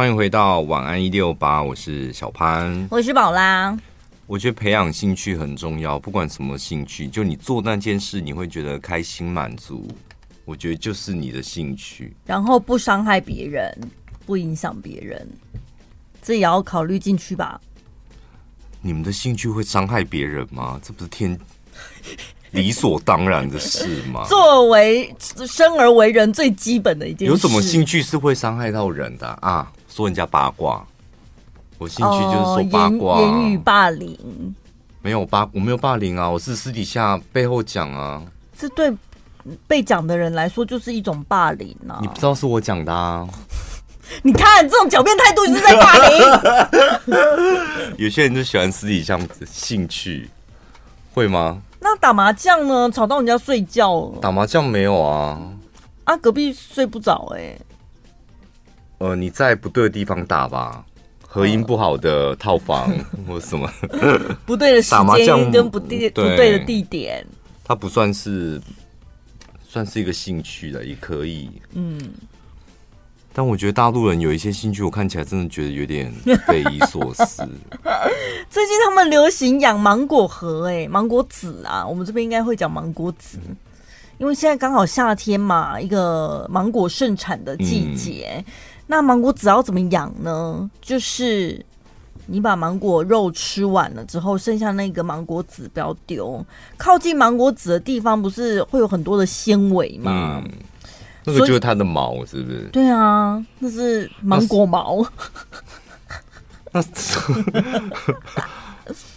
[0.00, 3.76] 欢迎回到晚安一六八，我是小潘，我是宝拉。
[4.26, 9.86] 我觉得培养兴趣很重要，不管什么兴趣，就你做那件事，你会觉得开心满足，
[10.46, 12.16] 我觉得就是你的兴趣。
[12.24, 13.78] 然后不伤害别人，
[14.24, 15.28] 不影响别人，
[16.22, 17.60] 这也要考虑进去吧。
[18.80, 20.80] 你们的兴趣会伤害别人吗？
[20.82, 21.38] 这不是天
[22.52, 24.24] 理所当然的事吗？
[24.26, 25.14] 作为
[25.46, 29.70] 生而为人最基本的一件事，有什么兴趣是会伤害到人的啊？
[29.90, 30.82] 说人家八卦，
[31.76, 34.16] 我兴趣就是说八卦，哦、言，言语霸凌。
[35.02, 38.22] 没有霸，我没有霸凌啊，我是私底下背后讲啊。
[38.56, 38.90] 这对
[39.66, 41.98] 被讲的人来说就是一种霸凌啊！
[42.00, 43.26] 你不知道是我讲的啊？
[44.22, 46.10] 你看这种狡辩态度，你是在霸凌。
[47.96, 50.28] 有些人就喜欢私底下兴趣，
[51.12, 51.62] 会吗？
[51.80, 52.90] 那打麻将呢？
[52.90, 54.12] 吵到人家睡觉？
[54.20, 55.40] 打麻将没有啊？
[56.04, 57.58] 啊，隔壁睡不着哎、欸。
[59.00, 60.84] 呃，你在不对的地方打吧，
[61.26, 62.92] 合音不好的套房
[63.26, 63.66] 或什么，
[64.44, 67.26] 不对的时间跟不对不对的地点，
[67.64, 68.60] 它不算是
[69.66, 71.50] 算是一个兴趣的，也可以。
[71.72, 71.98] 嗯，
[73.32, 76.12] 但我觉得大陆人有一些兴趣，我看起来真的觉得有点
[76.46, 77.42] 匪夷所思。
[78.50, 83.38] 最近他们流行养芒果核，哎，芒果籽啊，我们这边应该会讲芒果籽，
[84.18, 88.34] 因为现在刚好夏天嘛，一个芒果盛产的季节。
[88.36, 88.44] 嗯
[88.90, 90.68] 那芒果籽要怎么养呢？
[90.82, 91.64] 就是
[92.26, 96.44] 你把芒果肉吃完了之后，剩下那个芒果籽不要丢。
[96.76, 100.42] 靠近芒果籽的地方不是会有很多的纤维吗？
[100.44, 100.50] 嗯，
[101.24, 102.68] 那个就是它的毛，是不是？
[102.72, 105.06] 对啊，那是芒果毛。
[106.72, 106.82] 那。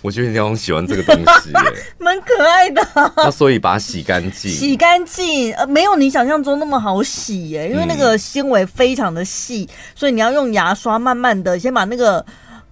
[0.02, 1.52] 我觉得你好像喜欢这个东西，
[1.98, 2.82] 蛮可爱的。
[3.18, 12.26] 那所以把它洗干净，洗干净，呃，没有你想象中那么好洗耶，因为那个纤维非常的细，所以你要用牙刷慢慢的先把那个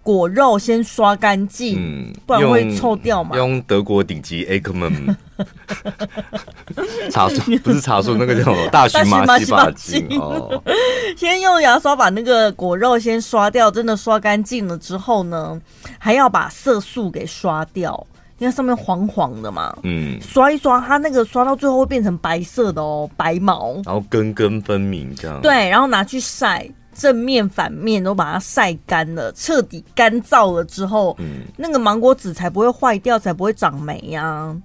[0.03, 3.35] 果肉先刷干净，嗯，不然会臭掉嘛。
[3.35, 5.15] 用德国顶级 Ekman
[7.11, 10.61] 茶树不是茶树，那个叫 大荨麻洗发精哦。
[11.17, 15.59] 先用牙刷把那个果肉先刷掉，真的刷干净了之后呢，
[15.99, 18.07] 还要把色素给刷掉，
[18.37, 19.75] 因为上面黄黄的嘛。
[19.83, 25.41] 嗯，刷一刷，它那个刷到最后会变成白色的哦，白毛，然后根根分明这样。
[25.41, 26.67] 对，然后拿去晒，
[27.01, 34.55] 正面反面都把它晒干了，彻底干燥了之后，嗯，那个芒果籽才不会坏掉，才不会长霉呀、啊。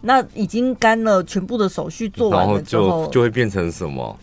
[0.00, 4.16] 那已经干了，全部的手续做完了之后，然后就就会变成什么？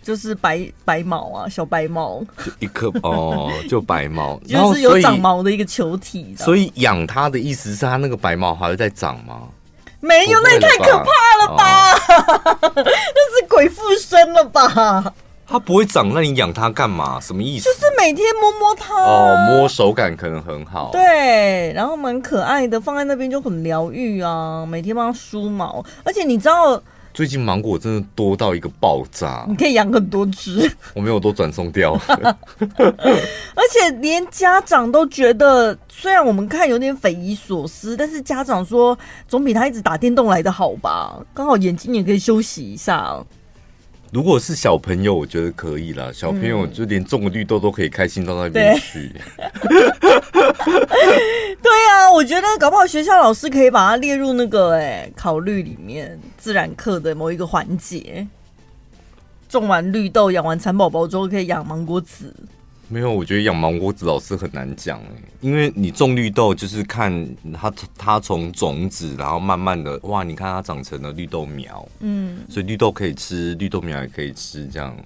[0.00, 6.32] 就是白白毛啊，小白毛，就一颗哦，就白毛， 就是有长毛的一个球体。
[6.38, 9.48] 所以养它的意思是它那个白毛还会再长吗？
[10.00, 11.10] 没有，那也太可怕
[11.42, 11.92] 了吧！
[11.92, 15.12] 哦、 那是鬼附身了吧？
[15.50, 17.18] 它不会长，那你养它干嘛？
[17.20, 17.64] 什么意思？
[17.64, 20.90] 就是每天摸摸它哦，摸手感可能很好。
[20.92, 24.66] 对，然后蛮可爱的，放在那边就很疗愈啊。
[24.66, 26.80] 每天帮它梳毛，而且你知道，
[27.14, 30.70] 最近芒果真的多到一个爆炸，你可以养很多只。
[30.94, 41.18] 我没有都转送掉， 而且连家长都觉得，虽然我们看有点匪夷所思，但是家长说总比他一直打电动来的好吧？
[41.32, 43.16] 刚好眼睛也可以休息一下。
[44.10, 46.10] 如果是小朋友，我觉得可以啦。
[46.12, 49.12] 小朋友就连种个绿豆都可以开心到那边去。
[51.60, 58.26] 对啊，我觉得搞不好学校老师可以把它列入那个哎、欸、考虑里面，自然课的某一个环节。
[59.48, 62.34] 种完绿豆，养完蚕宝宝之后，可以养芒果籽。
[62.90, 74.96] 没有，我觉得养芒果子老师很难讲哎，因为你种绿豆就是看它，它从种子，然后慢慢的哇，你看它长成了绿豆苗，嗯，所以绿豆可以吃，绿豆苗也可以吃，这样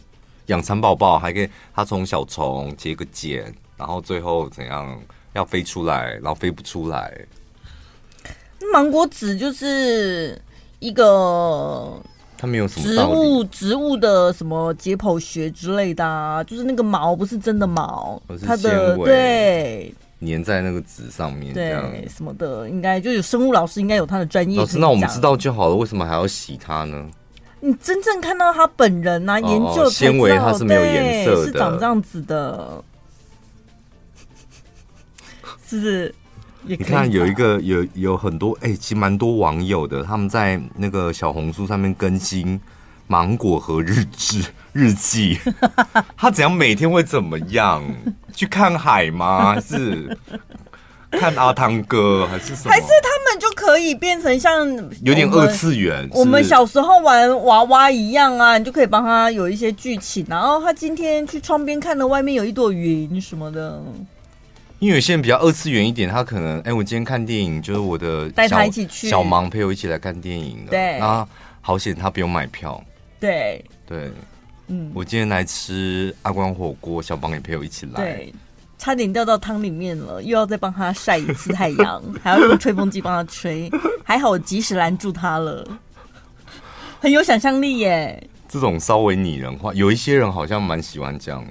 [0.47, 7.13] 养蚕宝宝还可以，它从小虫结个茧，然后最后怎样要飞出来，然后飞不出来。
[8.73, 10.41] 芒果籽就是
[10.79, 12.01] 一个。
[12.43, 21.73] 它没有什么植物植物的什么解剖学之类的啊，就是那个毛不是真的毛，它的对粘在那个纸上面，对
[22.09, 24.59] 什么的，应该就有生物老师应该有他的专业。
[24.59, 27.09] 老师，那我们知道就好了，为什么还要洗它呢？
[27.61, 32.83] 你真正看到他本人啊，研究纤维它是没有颜色的，是长这样子的，
[35.65, 36.13] 是不是？
[36.65, 42.61] 你看，有一个有有很多哎、欸，其实蛮多网友的，他们在那个小红书上面更新
[43.09, 45.39] 芒果和日志日记。
[46.17, 47.83] 他怎样每天会怎么样？
[48.33, 49.55] 去看海吗？
[49.55, 50.17] 还是
[51.11, 52.27] 看阿汤哥？
[52.29, 52.71] 还是什么？
[52.71, 54.67] 还是他们就可以变成像
[55.03, 63.83] 有点二次元，我们小时候玩娃娃一样啊，你就可以帮他有一些剧情，然后他今天去窗边看到外面有一朵云什么的。
[64.83, 70.73] 因为有些人比较二次元一点，他可能哎，我今天看电影，就是我的带他一起去，小忙陪我一起来看电影的。
[70.73, 71.25] 对，那
[71.61, 72.83] 好险他不用买票。
[73.21, 74.11] 对对，
[74.67, 78.01] 嗯，我今天来吃阿关火锅，小忙也陪我一起来。
[78.01, 78.35] 对，
[78.77, 83.71] 差点掉到汤里面了，又要再帮他晒一次太阳， 还要用吹风机帮他吹，
[84.03, 85.65] 还好我及时拦住他了，
[86.99, 88.21] 很有想象力耶。
[88.49, 91.47] 这种稍微拟人化，有一些人好像蛮喜欢这样。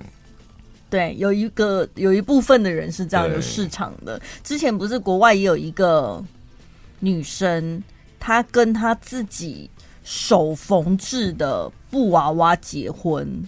[0.92, 4.22] 对，有一个有一部分的人是这样有市场的。
[4.44, 6.22] 之前不是国外也有一个
[7.00, 7.82] 女生，
[8.20, 9.70] 她跟她自己
[10.04, 13.42] 手缝制的布娃娃结婚，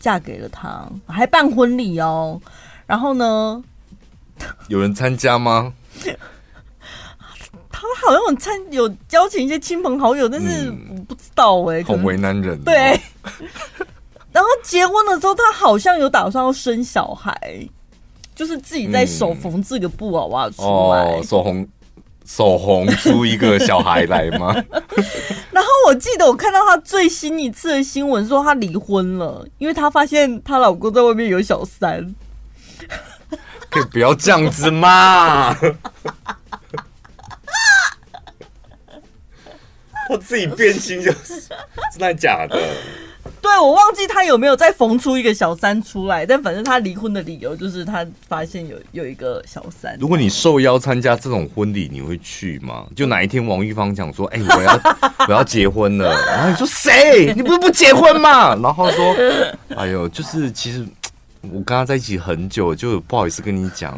[0.00, 2.40] 嫁给了他，还办婚礼哦。
[2.86, 3.62] 然后呢，
[4.68, 5.74] 有人参加吗？
[7.68, 12.62] 他好像有参有邀请一些亲朋好友，但是我不知道哎、欸，好为难人、哦。
[12.64, 12.98] 对。
[14.36, 17.66] 然后结婚的时候，他好像有打算要生小孩，
[18.34, 20.60] 就是自己在手缝这个布娃娃出
[20.92, 21.66] 来，嗯哦、手红
[22.26, 24.54] 手红出一个小孩来吗？
[25.50, 32.14] 然后我记得我看到她最新一次的新闻说她离婚了，因为她发现她老公在外面有小三。
[33.70, 35.56] 可以不要这样子嘛！
[40.10, 41.40] 我自己变心就是
[41.90, 42.60] 真的假的？
[43.46, 49.96] 对，我忘记他有没有再缝出一个小三出来，但反正他离婚的理由就是他发现有有一个小三。
[50.00, 52.84] 如果你受邀参加这种婚礼，你会去吗？
[52.96, 54.80] 就哪一天王玉芳讲说：“哎、我要
[55.28, 57.32] 我要结婚了。”然后你说：“谁？
[57.36, 59.14] 你不是不结婚吗？”然后说
[59.78, 60.84] ：“哎呦，就是其实
[61.42, 63.96] 我跟他在一起很久，就不好意思跟你讲。”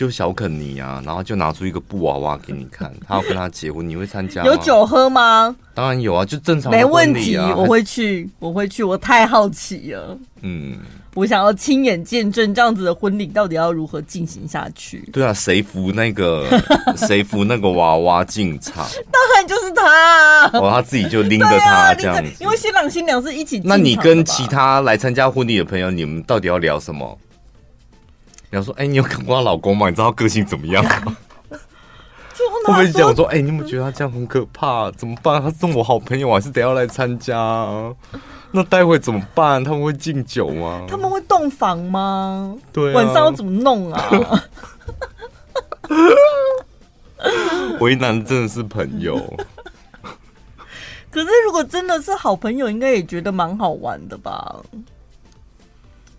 [0.00, 4.46] 就小肯尼啊，然后就拿出一个布娃娃给你看，他要跟他结婚，你会参加吗？
[4.46, 5.54] 有酒喝吗？
[5.74, 10.16] 当然有啊，就正常、啊、没问题，我会去，我会去，我太好奇了。
[10.40, 10.78] 嗯，
[11.12, 15.06] 我想要亲眼见证这样子的婚礼到底要如何进行下去。
[15.12, 16.46] 对啊，谁扶那个
[16.96, 18.86] 谁扶那个娃娃进场？
[19.12, 23.60] 当然就是他，哦，他自己就拎着他这样子，因为新郎新娘是一起。
[23.62, 27.18] 那你跟其他来参加婚礼的朋友，你们到底要聊什么？
[28.50, 29.88] 你要说，哎、欸，你有看过她老公吗？
[29.88, 31.16] 你知道他个性怎么样吗？
[32.66, 34.90] 会不会讲说，哎、欸，你有没有觉得他这样很可怕？
[34.92, 35.40] 怎么办？
[35.42, 37.94] 他是我好朋友，我还是得要来参加、啊。
[38.50, 39.62] 那待会怎么办？
[39.62, 40.84] 他们会敬酒吗？
[40.88, 42.56] 他们会洞房吗？
[42.72, 44.44] 对、啊，晚上要怎么弄啊？
[47.80, 49.16] 为难真的是朋友。
[51.10, 54.56] 可是如果真的是好朋友，应该也觉得蛮好玩的吧？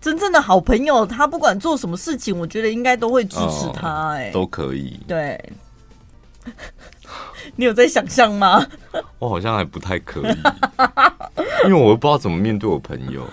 [0.02, 4.24] 真正的好朋友，他不管做什么事情，我觉得应该都会支持他、欸。
[4.24, 4.98] 哎、哦，都可以。
[5.06, 5.40] 对，
[7.54, 8.66] 你有在想象吗？
[9.20, 10.36] 我好像还不太可以，
[11.66, 13.24] 因为我不知道怎么面对我朋友。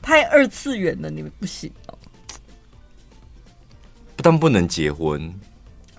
[0.00, 1.98] 太二次元了，你们不行哦。
[4.16, 5.32] 但不能结婚。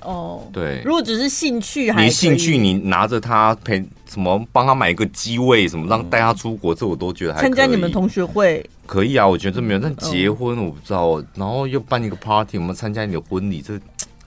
[0.02, 7.42] 哦，对，如果只是兴趣还，没兴趣，你拿着他陪什么，帮他买一个机位什么，让带他出国，这我都觉得还。
[7.42, 9.80] 参加你们同学会可以啊，我觉得这没有。
[9.80, 13.80] 但结婚我不知道，然后又办一个 party，我们参加你的婚礼，这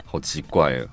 [0.03, 0.85] 好奇怪啊。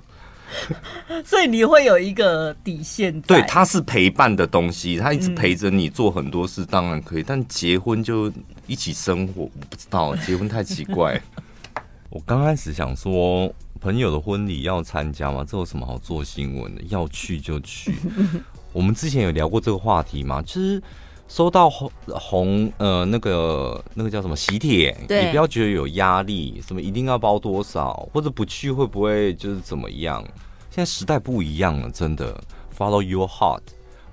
[1.24, 7.22] 所以你会有一个底线，对，他是陪伴的东西，他一直陪着你做很多事，当然可以。
[7.24, 8.32] 但结婚就
[8.68, 11.20] 一起生活，我不知道，结婚太奇怪。
[12.10, 13.52] 我刚开始想说。
[13.80, 15.44] 朋友的婚礼要参加吗？
[15.46, 16.80] 这有什么好做新闻的？
[16.88, 17.94] 要去就去。
[18.74, 20.42] 我们之前有聊过这个话题嘛？
[20.42, 20.82] 其实
[21.28, 30.22] 收到红红呃那个那个叫什么喜帖，你不要觉得有压力，什么一定要包多少，或者不去会不会就是怎么样？
[30.70, 32.38] 现在时代不一样了，真的。
[32.76, 33.62] Follow your heart，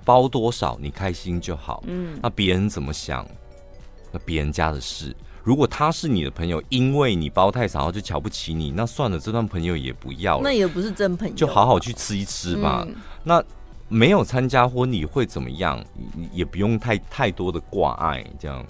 [0.04, 1.82] 包多少你开心就好。
[1.88, 3.26] 嗯，那别人怎么想，
[4.12, 5.14] 那别人家的事。
[5.42, 10.42] 如果他是你的朋友，因为你包太少，然后就瞧不起你，那算了，这段朋友也不要了。
[10.44, 12.84] 那也不是真朋友，就好好去吃一吃吧。
[12.86, 13.42] 嗯、那
[13.92, 15.84] 没有参加婚礼会怎么样？
[16.32, 18.64] 也不用太太多的挂碍这样。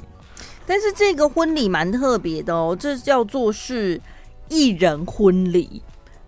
[0.66, 4.00] 但是这个婚礼蛮特别的哦，这叫做是
[4.48, 5.80] 艺人婚礼，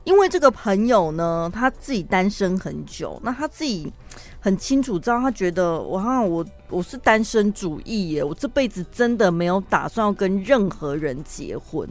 [0.05, 3.93] 因为这个朋友呢，他自己单身很久，那他自己。
[4.39, 11.89] 很清楚知道，他觉得我好像我我是单身主义耶，我这辈子真的没有打算要跟任何人结婚。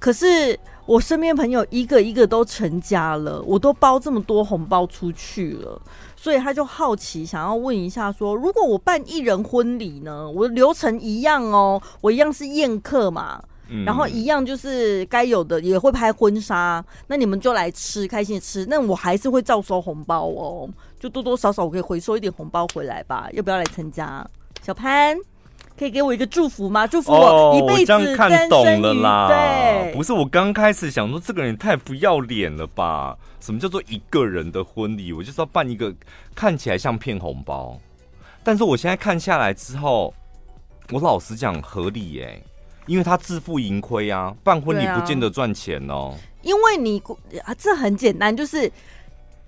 [0.00, 5.80] 可是我身边朋友一个一个都成家了，我都包这么多红包出去了，
[6.22, 10.30] 所以他就好奇想要问一下说，如果我办一人婚礼呢？
[10.30, 13.42] 我的流程一样哦，我一样是宴客嘛。
[13.68, 18.64] 嗯，然后一样就是该有的也会拍婚纱，那你们就来吃，开心吃。
[18.66, 23.28] 那我还是会照收红包哦，就多多少少我可以回收一点红包回来吧。
[23.32, 24.24] 要不要来参加？
[24.62, 25.18] 小潘，
[25.78, 26.86] 可以给我一个祝福吗？
[26.86, 29.28] 祝福我一辈子单身、哦、看懂了啦。
[29.28, 33.16] 对，不是我刚开始想说这个人太不要脸了吧？
[33.40, 35.12] 什么叫做一个人的婚礼？
[35.12, 35.92] 我就是要办一个
[36.34, 37.78] 看起来像骗红包，
[38.44, 40.14] 但是我现在看下来之后，
[40.90, 42.42] 我老实讲合理耶、欸。
[42.86, 46.16] 因为他自负盈亏啊，办婚礼不见得赚钱哦。
[46.42, 47.00] 因为你
[47.44, 48.70] 啊，这很简单，就是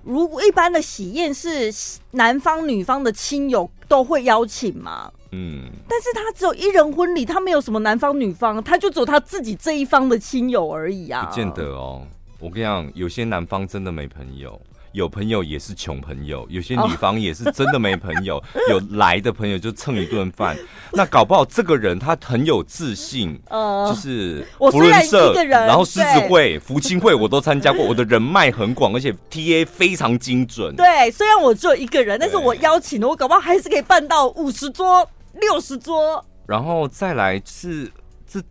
[0.05, 1.69] 如果一般的喜宴是
[2.13, 11.25] 男方女方的亲友都会邀请嘛，嗯，但是他只有一人婚礼，他没有什么男方女方，他就只有他自己这一方的亲友而已啊。
[11.25, 12.07] 不见得哦，
[12.39, 14.61] 我跟你讲，有些男方真的没朋友。
[14.93, 20.57] 有朋友也是穷朋友，有些女方也是真的没朋友， 有来的朋友就蹭一顿饭。
[20.93, 30.77] 那搞不好这个人他很有自信，呃，就是福伦社，然后狮子会、福清会我都参加过， 我的人脉很广，而且 TA 非常精准。
[30.77, 35.05] 对，虽然我只有一个人，但是我邀请了，我搞不好还是可以办到五十桌、
[35.41, 36.25] 六十桌。
[36.47, 37.91] 然后再来是
[38.27, 38.43] 这，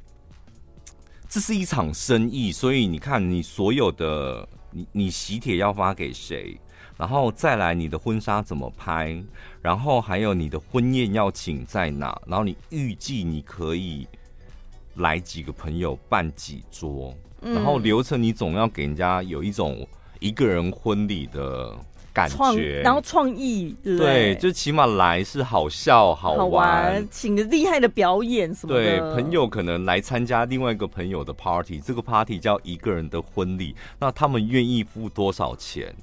[1.28, 4.48] 这是一场生意，所以你看你所有的。
[4.76, 6.60] 你你喜帖要发给谁？
[6.98, 9.24] 然后再来你的婚纱怎么拍？
[9.62, 12.20] 然后还有你的婚宴要请在哪？
[12.26, 14.08] 然后你预计你可以
[14.96, 17.16] 来几个朋友办几桌？
[17.42, 19.88] 嗯、然后流程你总要给人家有一种
[20.20, 21.78] 一个人婚礼的。
[22.14, 28.82] 感觉，然后创意，对，对，就起码来是好笑好玩，好玩，请个厉害的表演什么的。
[28.82, 35.94] 对，朋友可能来参加另外一个朋友的 party，这个 party 叫一个人的婚礼，那他们愿意付多少钱？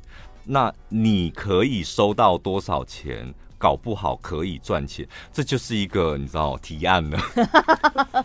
[0.44, 3.32] 那你可以收到多少钱？
[3.60, 7.18] 搞不好可以赚钱，这就是一个你知道提案了。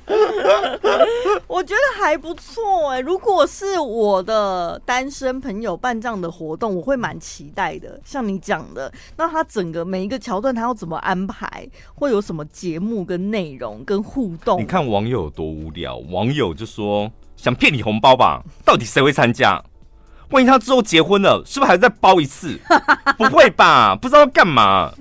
[1.45, 7.99] 我觉得还不错哎、欸，如果是我的单身朋友办这样的活动，我会蛮期待的。
[8.05, 14.61] 像你讲的，那他整个每一个桥段他要怎么安排，会有什么节目跟内容跟互动？
[14.61, 19.61] 你看网友有多无聊，网友就说想骗你红包吧，到底谁会参加？
[20.31, 22.59] 万一他之后结婚了，是不是还要再包一次？
[23.17, 23.95] 不会吧？
[23.95, 24.91] 不知道干嘛？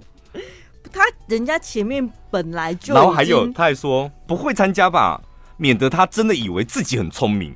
[0.94, 5.20] 他人家前面本来就，然后还有他还说不会参加吧，
[5.56, 7.52] 免得他真的以为自己很聪明。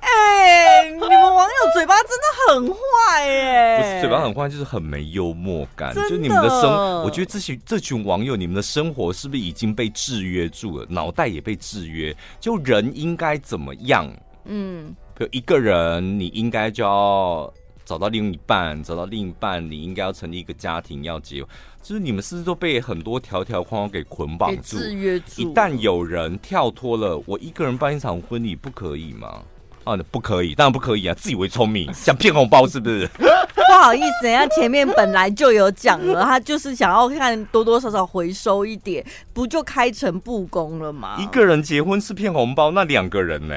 [0.00, 5.92] 哎、欸，你们网友嘴巴真的很坏哎，不是嘴巴很坏，就是很没幽默感。
[6.08, 6.70] 就你们的生，
[7.02, 10.86] 我觉得这些这群网友，你们的生活是不是已经被制约住了？
[10.88, 14.08] 脑袋也被制约，就人应该怎么样？
[14.44, 17.52] 嗯，比如一个人，你应该就要。
[17.92, 21.50] 找到另一半，找到另一半，你应该要成立一个家庭，要结婚，
[21.82, 24.78] 就是你们是不是都被很多条条框框给捆绑住？
[24.78, 25.42] 制约住。
[25.42, 29.42] 一旦有人跳脱了，我一个人办一场婚礼不可以吗？
[29.84, 31.12] 啊，不可以，当然不可以啊！
[31.12, 33.06] 自以为聪明， 想骗红包是不是？
[33.08, 41.18] 不好意思，人家前面本来就有讲了，他就是想要看多多少少回收一点，不就开诚布公了吗？
[41.20, 43.54] 一个人结婚是骗红包，那两个人呢？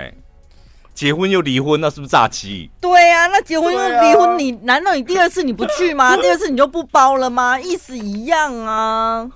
[0.95, 2.71] 结婚又离婚，那是不是诈欺？
[2.79, 6.15] 对呀、啊，那结婚又离婚，你难道你第二次你不去吗？
[6.17, 7.59] 第二次你就不包了吗？
[7.59, 9.29] 意思一样啊。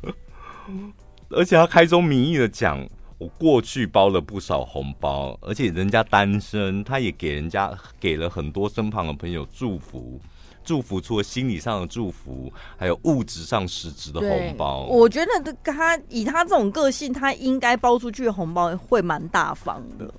[1.30, 2.88] 而且他开宗明义的讲，
[3.18, 10.18] 我过去包了不少红包，而且人家单身，他也给人家给了很多身旁的朋友祝福，
[10.64, 14.86] 祝福除了心理上的祝福，还有物质上实质的红包。
[14.86, 15.32] 我觉得
[15.64, 20.10] 他以他这种个性，他应该包出去的红包会蛮大方的。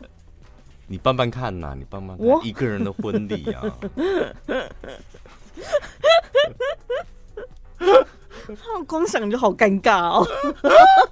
[0.90, 3.62] 你办办看呐、啊，你办办看我一个人的婚礼啊！
[8.88, 10.26] 光想就好尴尬哦。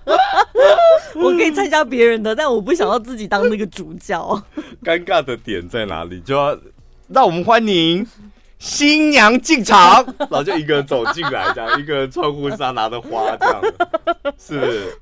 [1.14, 4.42] 我可以参加别人的，但我不想要自己当那个主角。
[4.82, 6.20] 尴尬的点在哪里？
[6.22, 6.58] 就要
[7.06, 8.04] 让我们欢迎
[8.58, 13.62] 新娘进场，然后就一个人走进来，这样一个人穿婚纱，拿着花，这样
[14.36, 14.98] 是，是。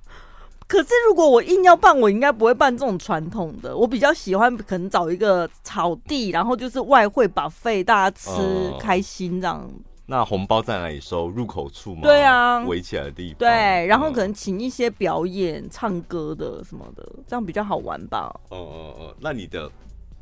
[0.68, 3.76] 可是如果我硬要办，我应该不会办这种传统的。
[3.76, 9.64] 我比较喜欢可能找一个草地，然后就是外烩 buffet，大家吃开心这样。
[9.68, 11.28] 嗯、那红包在哪里收？
[11.28, 12.00] 入口处吗？
[12.02, 13.38] 对啊，围起来的地方。
[13.38, 18.28] 对，然后可能请一些表演、嗯、唱歌的什么的，这样比较好玩吧。
[18.48, 19.70] 哦哦哦，那你的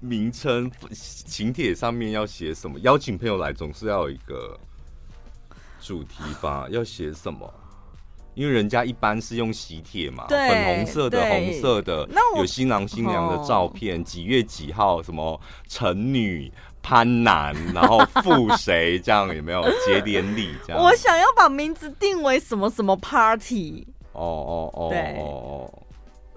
[0.01, 2.79] 名称请帖上面要写什么？
[2.81, 4.59] 邀请朋友来总是要有一个
[5.81, 6.67] 主题吧？
[6.71, 7.51] 要写什么？
[8.35, 20.83] 因为人家一般是用喜帖嘛，粉红色的、红色的，有新郎新娘的照片，几月几号，什么成女潘男， 然后赴谁这样有没有结典礼这样？
[20.83, 23.87] 我想要把名字定为什么什么 party。
[24.13, 25.83] 哦哦哦，对哦哦，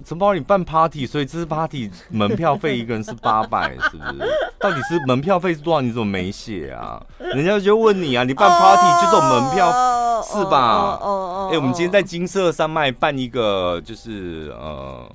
[0.05, 4.31] 承包你办 party，所以这是 party 门票费一个人是八百，是不是？
[4.59, 5.81] 到底是门票费是多少？
[5.81, 7.03] 你怎么没写啊？
[7.19, 10.99] 人家就问你啊，你办 party 就这种门票、oh, 是吧？
[11.01, 11.49] 哦哦。
[11.51, 15.11] 哎，我们今天在金色山脉办一个，就是呃，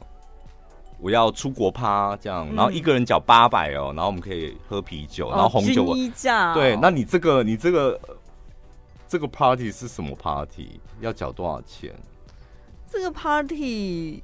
[0.98, 5.94] 我要出国趴这样，然后一个人缴八百哦，然后我们可以喝啤酒，然后红酒我。
[5.94, 7.98] 哦、对，那你这个你这个
[9.06, 10.80] 这个 party 是什么 party？
[11.00, 11.94] 要缴多少钱？
[12.90, 14.22] 这个 party。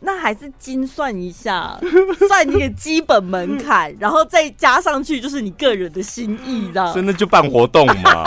[0.00, 1.78] 那还是精算一下，
[2.28, 6.94] 算你的基本门槛， 然后再加上去就是你个人的心意，这样。
[6.94, 8.24] 真的就办活动嘛？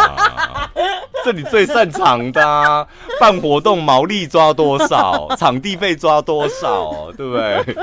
[1.23, 2.85] 这你最擅长的啊，
[3.19, 7.77] 办活动毛利抓多少，场地费抓多少，对不对？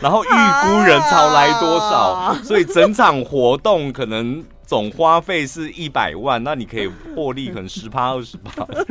[0.00, 8.64] 然后预估人潮来多少，所以整场活动可能总花费是一百万，那你可以获利可能十趴二十趴。
[8.70, 8.86] 真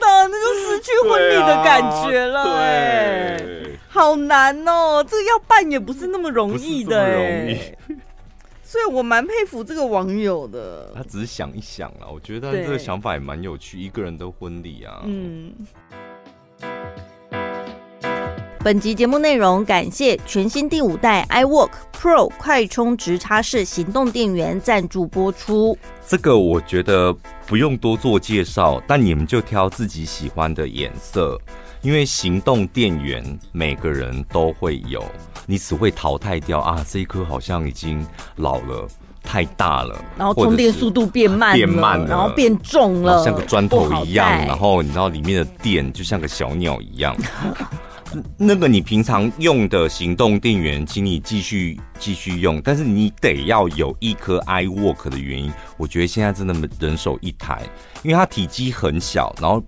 [0.00, 7.76] 的，那就失去婚礼的感觉了，哎，对，好难哦，这个要办也不是那么容易的，哎，
[8.62, 10.90] 所以我蛮佩服这个网友的。
[10.94, 15.52] 他只是想一想啦，我觉得他这个想法也蛮有趣，一个人的婚礼啊，嗯。
[18.68, 25.74] 本集节目内容感谢全新第五代 iWork Pro 快充直插式行动电源赞助播出。
[26.06, 27.10] 这个我觉得
[27.46, 31.40] 不用多做介绍，但你们就挑自己喜欢的颜色，
[31.80, 35.02] 因为行动电源每个人都会有，
[35.46, 38.06] 你只会淘汰掉啊，这一颗好像已经
[38.36, 38.86] 老了，
[39.22, 47.16] 太大了，然后充电速度变慢，变慢了，然后变重了，像个砖头一样，然后你知道里面的电就像个小鸟一样。
[48.36, 57.62] 那个你平常用的行动电源，请你继续继续用，但是你得要有一颗 iWork 的原因，我觉得现在真的人手一台，
[58.02, 59.62] 因为它体积很小，然后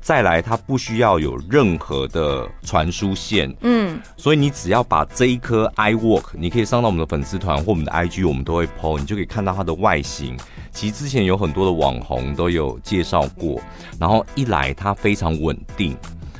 [0.00, 10.36] 再来它不需要有任何的传输线，嗯，所以你只要把这一颗 iWork，你可以上到我们的粉丝团或我们的 IG，我们都会 po，你就可以看到它的外形。
[10.70, 13.60] 其实之前有很多的网红都有介绍过，
[13.98, 15.96] 然后一来它非常稳定。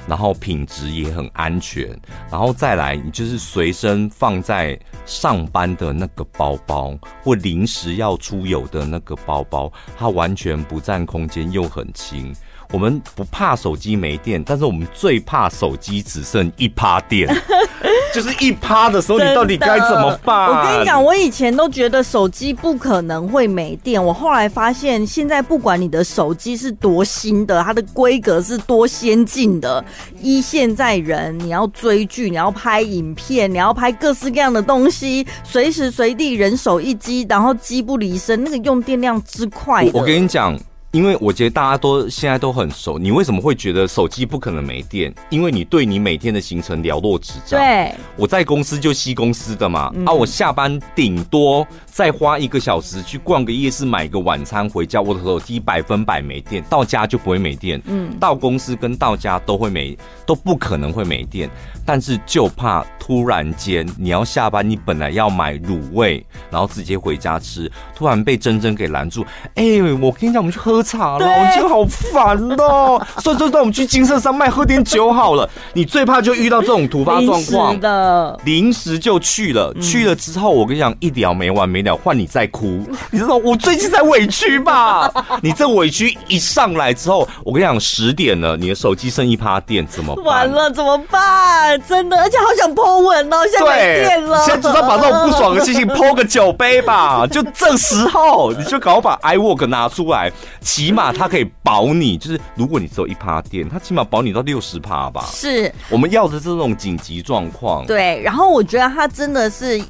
[0.09, 1.89] 然后品质也很安全，
[2.31, 12.35] 然后再来，你就是随身放在上班的那个包包，或临时要出游的那个包包，它完全不占空间又很轻。
[12.73, 17.29] 我们不怕手机没电，但是我们最怕手机只剩一趴电，
[18.15, 20.49] 就是一趴的时候，你到底该怎么办？
[20.49, 29.85] 我跟你讲，我以前都觉得手机不可能会没电，我后来发现，现在不管你的手机是多新的，它的规格是多先进的，
[30.23, 39.87] 一现在人，你要追剧，你要拍影片，你要拍各式各样的东西，随时随地人手一机，然后机不离身，那个用电量之快。
[39.93, 40.59] 我跟你讲。
[40.93, 45.13] 因为我觉得大家都现在都很熟，你为什么会觉得手机不可能没电？
[45.31, 47.59] 因为你对你每天的行程了若指掌。
[47.59, 57.81] 对，我在公司就吸公司的嘛，嗯、啊，我下班顶多再花一个小时去逛个夜市，买个晚餐回家，我的手机百分百没电，到家就不会没电。
[57.87, 61.49] 嗯，到公司跟到家都会没，都不可能会没电。
[61.87, 69.25] 但是就怕突然间你要下班，你本来要买卤味，然后直接回家吃，突然被珍珍给拦住。
[69.55, 73.01] 哎、欸，我跟你讲，我们去喝茶了，我觉得好烦哦。
[73.23, 75.49] 所以说，我们去金色山脉喝点酒好了。
[75.73, 79.73] 你最怕就遇到这种突发状况的，临时就去了。
[79.81, 82.83] 去了之后，我跟你讲，一聊没完没了，换你再哭。
[83.11, 85.11] 你知道我最近在委屈吧？
[85.43, 90.25] 你这委屈一上来之后，我跟你讲，十点了，你的手机剩一趴电，怎么办？
[90.25, 91.81] 完了，怎么办？
[91.89, 94.45] 真的，而且好想 po 文哦，现在没电了。
[94.45, 100.31] 现在只要把这种不爽的心情 po 个酒杯吧，就这时候你就赶快把 iWork 拿出来，
[100.73, 105.27] 起码它可以保你，就是如果你只有一趴电，它起码保你到六十趴吧。
[105.31, 107.85] 是，我们要的这种紧急状况。
[107.85, 109.83] 对，然后我觉得它真的是。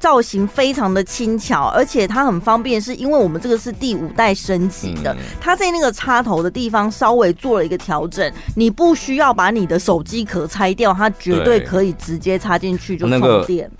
[0.00, 13.70] 造型非常的轻巧，而且它很方便，是因为我们这个是第五代升级的，它在那个插头的地方稍微做了一个调整，你不需要把你的手机壳拆掉，它绝对可以直接插进去就充电。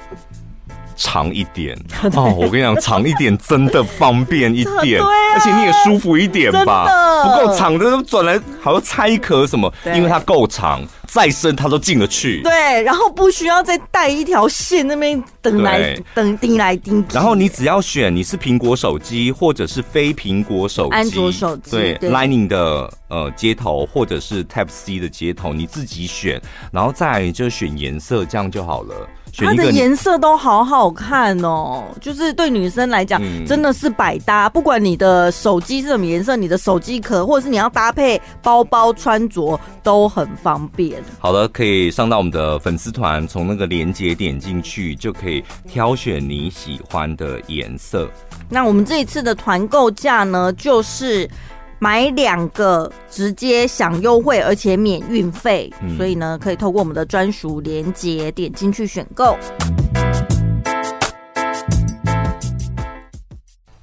[0.96, 1.76] 长一点。
[2.14, 5.00] 哦，我跟你讲，长一点真的方便一点，
[5.35, 6.88] 而且你也舒服一点吧。
[7.24, 10.83] 不够长的转来还要拆壳什么，因为它够长。
[11.14, 12.42] 再深它都进得去。
[12.42, 17.14] 对，然后不需要再带一条线那边等来等钉来钉去。
[17.14, 29.09] 然后你只要选你是苹果手机或者是非苹果手机，安卓手机，对，对，Lightning 的呃接头或者是 Type C 的接头，你自己选，然后再来就选颜色，这样就好了。
[29.37, 34.48] 它的颜色都好好看哦，就是对女生来讲真的是百搭。
[34.48, 41.03] 不管你的手机是什么颜色，你的手机壳，或者是你要搭配包包穿着都很方便。
[41.19, 48.11] 好的，可以上到我们的粉丝团，从那个链接点进去，就可以挑选你喜欢的颜色。
[48.49, 51.29] 那我们这一次的团购价呢，就是。
[51.81, 59.37] 买两个直接享优惠，而且免运费，嗯，所以呢，可以透过我们的专属链接点进去选购。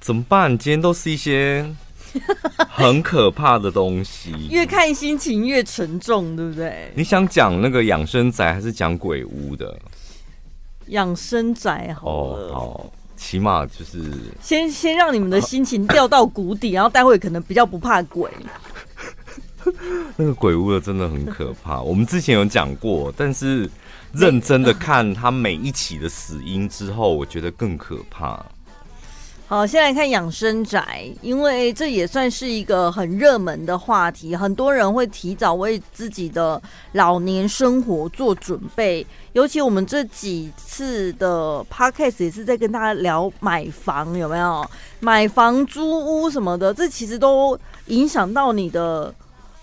[0.00, 0.48] 怎么办？
[0.58, 1.64] 今天都是一些
[2.68, 6.92] 很可怕的东西，越看心情越沉重，对不对？
[6.94, 9.78] 你想讲那个养生宅，还是讲鬼屋的？
[10.88, 12.48] 养生宅好了。
[12.48, 12.92] 哦，好。
[13.14, 14.02] 起码就是
[14.40, 18.28] 先先让你们的心情掉到谷底， 然后待会可能比较不怕鬼。
[20.16, 23.70] 那个鬼屋的真的很可怕， 我们之前有讲过，但是
[24.12, 28.44] 认真的看他每一起的死因之后，我觉得更可怕。
[29.52, 36.58] 好，先来看养生宅，因为这也算是一个很热门的话题，很多人会提早为自己的
[36.92, 39.06] 老年生活做准备。
[39.34, 44.64] 尤其我们这几次的 podcast 也是在跟大家聊买房，有没有？
[45.00, 47.54] 买房、租屋什么的，这其实都
[47.88, 49.14] 影响到你的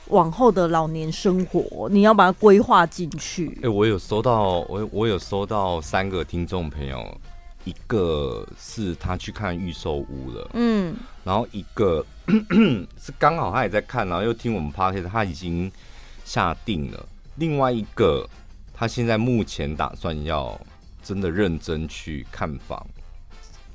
[0.10, 3.58] 往后的老年生活，你要把它规划进去。
[3.64, 7.04] 哎、我有收到，我我有收到三个听众朋友。
[7.66, 12.04] 一个是他去看预售屋了，嗯，然后一个
[12.98, 15.72] 是刚好他也在看，然后又听我们 podcast，他已经
[16.24, 17.06] 下定了。
[17.36, 18.28] 另外一个，
[18.74, 20.60] 他现在目前打算要
[21.04, 22.86] 真的认真去看房，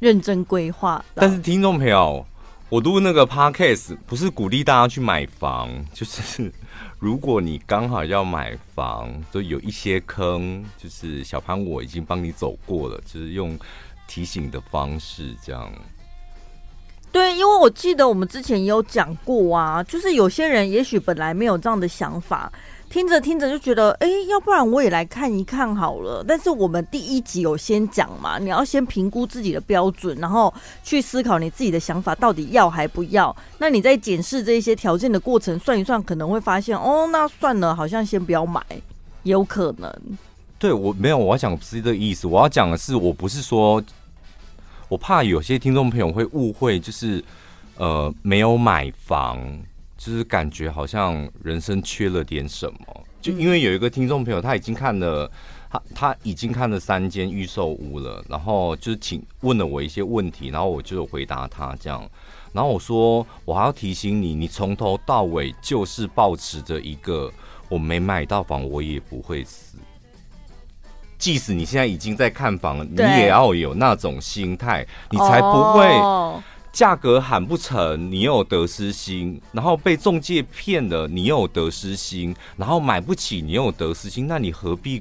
[0.01, 1.05] 认真规划。
[1.15, 2.27] 但是听众朋友，
[2.69, 6.53] 我读那个 podcast 不是鼓励大家去买房，就是。
[6.99, 13.59] 如果你刚好要买房，就有一些坑，就是小潘我已经帮你走过了，就是用
[14.07, 15.71] 提醒的方式这样。
[17.13, 22.51] 对，因为我记得我们之前也有讲过啊，就是有些人也许本来没有这样的想法。
[22.95, 26.25] 听着听着就觉得，哎，要不然我也来看一看好了。
[26.25, 30.55] 但是我们第一集有先讲嘛，你要先评估自己的标准，然后
[30.85, 33.35] 去思考你自己的想法到底要还不要。
[33.59, 38.65] 那你在检视这些条件的过程，算一算，可能会发现，哦，那算了，好像先不要买，
[39.25, 39.93] 有可能。
[40.57, 43.83] 对，我没有，我要讲不是这个意思，我要讲的是，我不是说，
[44.89, 47.25] 我怕有些听众朋友会误会，就是
[47.77, 49.37] 呃，没有买房。
[50.05, 55.31] 就是感觉好像人生缺了点什么，就因为有一个听众朋友他已经看了，
[55.71, 62.07] 他他已经看了三间预售屋了，然后就是请问了我一些问题，然后我就回答他这样，
[62.53, 67.33] 然后我说我还要提醒你，你从头到尾就是保持着一个
[67.71, 69.79] 我没买到房我也不会死，
[71.17, 76.43] 即使你现在已经在看房了，你也要有那种心态，你才不会。
[76.75, 84.27] 价格喊不成，你又有得失心；然后被中介骗了，你又有得失心；然后买不起，你又有得失心。
[84.27, 85.01] 那你何必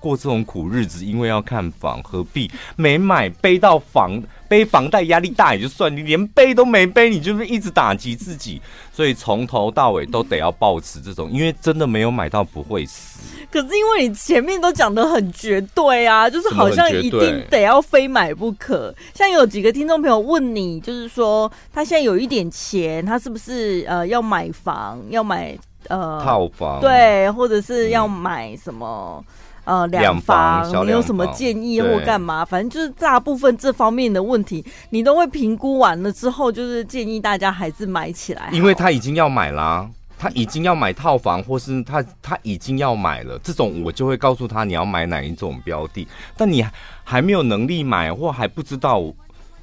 [0.00, 1.04] 过这种苦日子？
[1.04, 4.20] 因为要看房，何必没买背到房？
[4.48, 8.60] 背房贷压力大也就算，你连背都没背，你就是一直打击自己。
[8.92, 13.20] 所以从头到尾都得要抱持这种，因为真的没有买到不会死。
[13.48, 18.92] 可是因为你前面都讲的很绝对啊，就是好像一定得要非买不可。
[19.14, 26.80] 像有几个听众朋友问你，就是说他现在有一点钱，他是不是呃要买房，要买呃套房？
[26.80, 29.24] 对，或者是要买什么？
[29.28, 29.34] 嗯
[29.70, 32.44] 呃，两房，两房你有什么建议或干嘛？
[32.44, 38.50] 反正就是大部分这方面的问题，你都会评估完了之后，就是建议大家还是买起来。
[38.50, 46.04] 因为他已经要买啦、啊，他已经要买套房，或是他他已经要买了，这种我就会告诉他你要买哪一种标的。
[46.36, 46.66] 但你
[47.04, 49.00] 还没有能力买，或还不知道，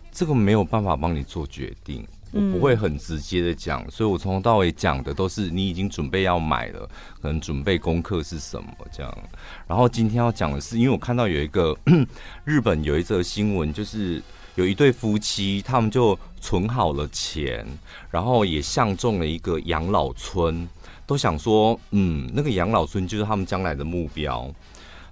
[0.10, 2.08] 这个没有办法帮你做决定。
[2.32, 6.88] 我不会很直接的讲，所以我从头到尾讲的都是你已经准备要买了，
[7.22, 9.18] 可能准备功课是什么这样。
[9.66, 11.76] 然后今天要讲的是，因为我看到有一个
[12.44, 14.22] 日本有一则新闻，就是
[14.56, 17.66] 有一对夫妻，他们就存好了钱，
[18.12, 20.68] 然后也相中了一个养老村，
[21.06, 24.54] 都想说，嗯，那个养老村就是他们将来的目标。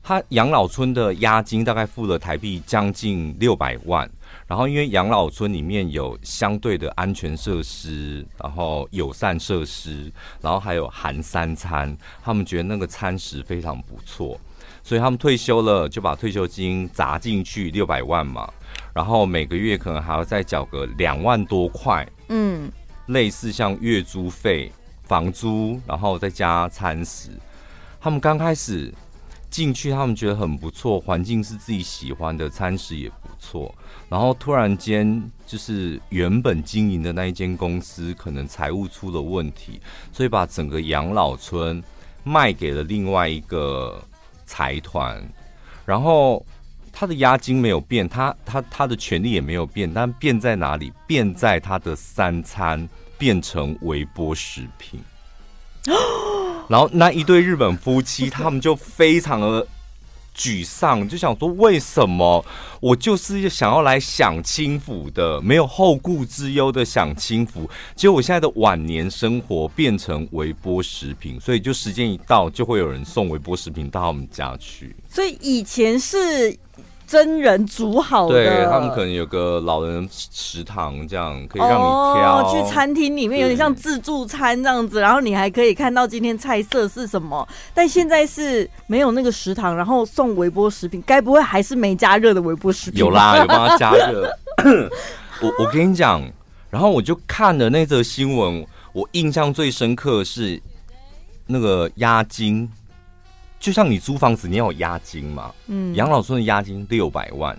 [0.07, 4.07] 他养老村的押金大概付了台币将近六百万。
[4.45, 14.39] 然后，因为养老村里面有相对的安全设施，然后友善设施，然后还有含三餐，他们觉得那个餐食非常不错，
[14.83, 18.47] 所以他们退休了就把退休金砸进去六百万嘛，
[18.93, 22.71] 然后每个月可能还要再缴个两万多块，嗯，
[23.07, 24.71] 类似像月租费、
[25.05, 27.31] 房租，然后再加餐食，
[27.99, 28.93] 他们刚开始
[29.55, 33.73] 进去，他们觉得很不错，环境是自己喜欢的，餐食也不错。
[34.09, 39.79] 然后突然间，就是原本经营的那一间公司可能财务出了问题，
[40.11, 41.81] 所以把整个养老村
[42.25, 44.03] 卖给了另外一个
[44.45, 45.25] 财团。
[45.85, 46.45] 然后
[46.91, 50.91] 他的押金没有变，他他他的权利也没有变，但变在哪里？
[51.07, 54.99] 变在他的三餐变成微波食品。
[56.67, 59.67] 然后那一对日本夫妻，他们就非常的。
[60.37, 62.45] 沮丧，就想说为什么
[62.81, 74.93] 我就是想要来享清福的，没有后顾之忧的享清福，结果我现在的晚年生活变成微波食品，所以就时间一到，就会有人送微波食品到我们家去。
[75.09, 76.59] 所以以前是。
[77.07, 82.43] 真人煮好的，对，他们可能有个老人食堂，这样可以让你挑。
[82.43, 87.47] 哦、去餐厅里面有点像自助餐这样子，然后你还可以看到今天菜色是什么。
[87.73, 92.99] 但现在是没有那个食堂，然后送微波食品，该不会还是没加热的微波食品？
[92.99, 94.29] 有啦， 有帮他加热。
[95.41, 96.21] 我我跟你讲，
[96.69, 100.61] 然后我就看了那则新闻，我印象最深刻是
[101.47, 102.69] 那个押金。
[103.65, 105.51] 就像你租房子，你要有押金嘛？
[105.65, 107.57] 嗯，养老村的押金六百万，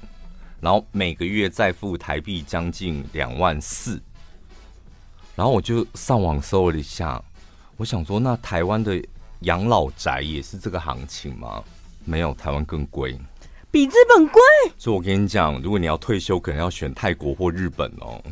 [0.61, 4.01] 然后每个月再付台币将近两万四，
[5.35, 7.21] 然后我就上网搜了一下，
[7.77, 9.03] 我想说，那台湾的
[9.41, 11.61] 养老宅也是这个行情吗？
[12.05, 13.19] 没有，台湾更贵，
[13.73, 14.41] 比日本贵。
[14.79, 18.23] 所以我跟你讲，如果你要退休，可能要选泰国或日本哦。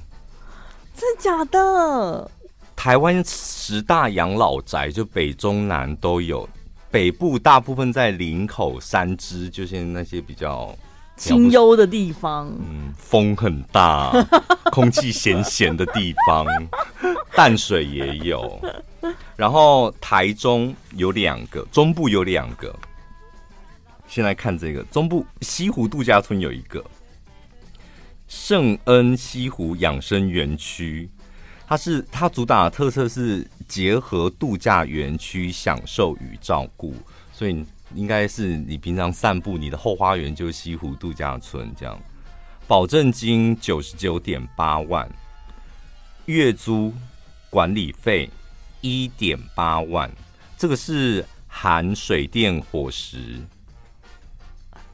[0.95, 2.31] 真的假的？
[2.77, 6.49] 台湾十大养老宅，就北中南都有。
[6.95, 10.73] 北部大部分在林口、三芝，就是那些比较
[11.17, 12.47] 清幽的地方。
[12.61, 14.13] 嗯，风很大，
[14.71, 16.47] 空气咸咸的地方，
[17.35, 18.61] 淡水也有。
[19.35, 22.73] 然后台中有两个，中部有两个。
[24.07, 26.85] 先来看这个，中部西湖度假村有一个
[28.29, 31.11] 圣恩西湖养生园区。
[31.67, 36.95] 它是它主打的特色是结合度假园区享受与照顾，
[37.33, 41.99] 所以应该是你平常散步，你的后花园就是西湖度假村这样。
[42.67, 45.09] 保证金九十九点八万，
[46.25, 46.93] 月租
[47.51, 48.31] 管理费
[48.81, 50.11] 一点八万，
[50.57, 53.39] 这个是含水电伙食，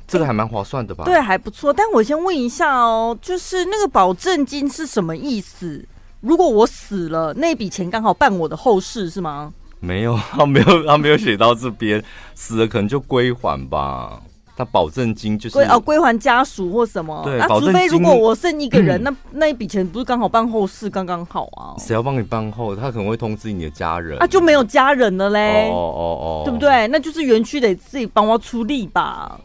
[0.07, 1.05] 这个还蛮划算的吧？
[1.05, 1.73] 对，还不错。
[1.73, 5.87] 但我先问一下哦，就是那个保证金是什么意思？
[6.21, 9.53] 如果我死了，那笔钱刚好办我的后事是吗？
[9.81, 12.03] 没有，他没有，他没有写到这边，
[12.35, 14.21] 死了可能就归还吧。
[14.57, 17.23] 他保证金就是归哦，归还家属或什么。
[17.25, 21.73] 对，那除非如果我剩一个人，嗯、那那一笔钱不是刚好办后事，刚刚好啊？
[21.81, 22.77] 谁要帮你办后？
[22.77, 25.71] 他可能会通知你的家人啊，就没有家人了嘞。
[25.71, 26.87] 哦哦哦，对不对？
[26.89, 29.41] 那就是园区得自己帮我出力吧。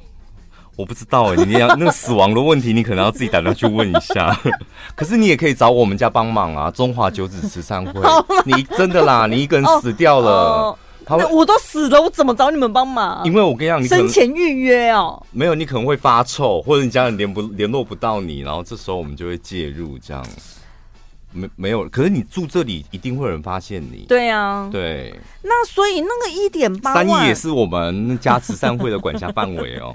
[0.77, 4.37] 我不知道哎、欸，你要那个死亡的问题，你可能要自己打电话去问一下。
[4.95, 8.01] 可是你也可以找我们家帮忙啊，中华九子慈善会。
[8.45, 13.23] 你真的啦，你一个人死掉了，哦哦、会我都死了，我怎么找你们帮忙？
[13.25, 15.21] 因为我跟你讲，你生前预约哦。
[15.31, 20.25] 没有，你可能会发臭，或者你家人联不联络不到你，然后这时候我们就会介入这样。
[21.35, 24.05] 没没有，可是你住这里一定会有人发现你。
[24.07, 25.13] 对啊，对。
[25.43, 29.93] 那所以那个一点八万三亿也是我们家慈善会的管辖范围哦。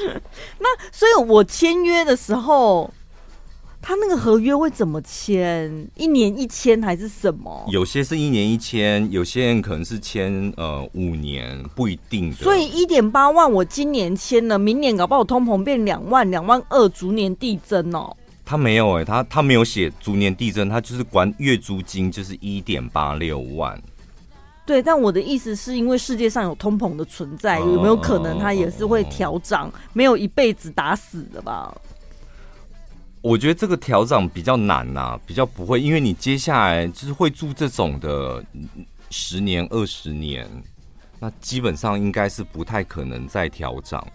[0.58, 2.92] 那所以我签约的时候，
[3.80, 5.88] 他那个合约会怎么签？
[5.96, 7.64] 一年一签还是什么？
[7.68, 12.32] 有些是一年一签，有些人可能是签呃五年，不一定。
[12.32, 18.16] 所以一点八万我今年签了，明年搞不好通膨变两万、两万二，逐年递增哦。
[18.52, 23.82] 他没有哎、欸，他他没有写逐年递增，他就是管月租金就是一点八六万。
[24.66, 29.72] 对，但我的意思是因为世界上有通膨的存在，有没有可能它也是会调涨？
[29.94, 31.74] 没有一辈子打死的吧？
[33.22, 38.44] 我觉得这个调涨比较难呐、啊，比较不会，因为你接下来就是会住这种的
[39.08, 40.46] 十年、二十年，
[41.18, 44.06] 那基本上应该是不太可能再调涨。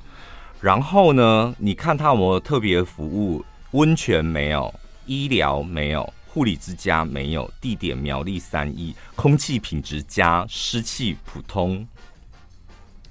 [0.62, 3.44] 然后呢，你看他有没有特别服务？
[3.78, 4.74] 温泉没有，
[5.06, 11.88] 医疗没有，护理之家没有，地点苗栗三义，空气品质佳，湿气普通。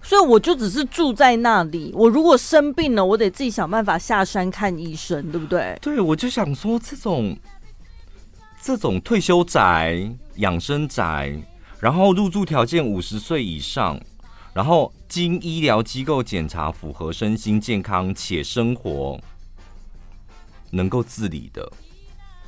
[0.03, 1.93] 所以我就只是住在那里。
[1.95, 5.79] 我如果生病了，我得自己想办法下山看医生，对不对？
[5.81, 7.39] 对，我就想说，这种
[8.61, 11.41] 这种退休宅、养生宅，
[11.79, 14.01] 然后入住条件五十岁以上，
[14.53, 19.21] 然后经医疗机构检查符合身心健康且生活
[20.71, 21.71] 能够自理的，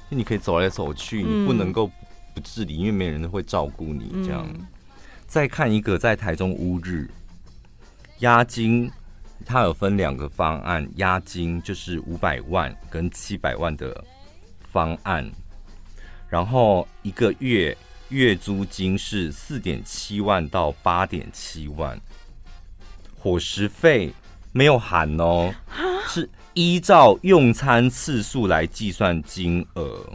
[0.09, 1.91] 你可以走来走去，你不能够
[2.35, 4.11] 不自理，因为没人会照顾你。
[4.25, 4.47] 这样，
[5.27, 7.11] 再看一个在台中乌日。
[8.21, 8.91] 押金，
[9.47, 14.05] 它有分两个方案，押金就是五百万跟七百万的
[14.73, 15.31] 方案，
[16.29, 17.77] 然后一个月
[18.09, 22.01] 月租金是四点七万到八点七万，
[23.17, 24.13] 伙食费
[24.51, 25.55] 没有含哦，
[26.09, 26.29] 是
[26.59, 30.13] 依照用餐次数来计算金额，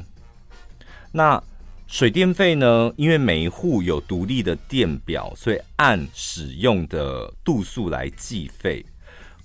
[1.11, 1.41] 那。
[1.85, 2.91] 水电费呢？
[2.97, 8.83] 因为每一户有独立的电表，所以按使用的度数来计费。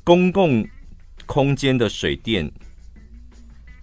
[0.02, 0.66] 公共
[1.26, 2.50] 空间的水电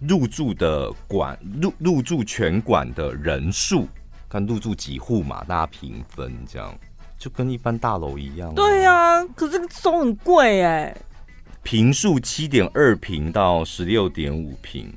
[0.00, 3.86] 入住的管入入住全馆的人数，
[4.28, 6.76] 看入住几户嘛，大家平分这样，
[7.16, 8.52] 就跟一般大楼一样。
[8.52, 10.96] 对呀、啊，可是这个收很贵哎。
[11.66, 14.88] 坪数七点二坪到十六点五坪。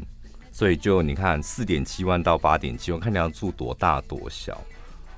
[0.51, 4.55] 所以就你看，四点七万到八点七万，看你要住多大多小，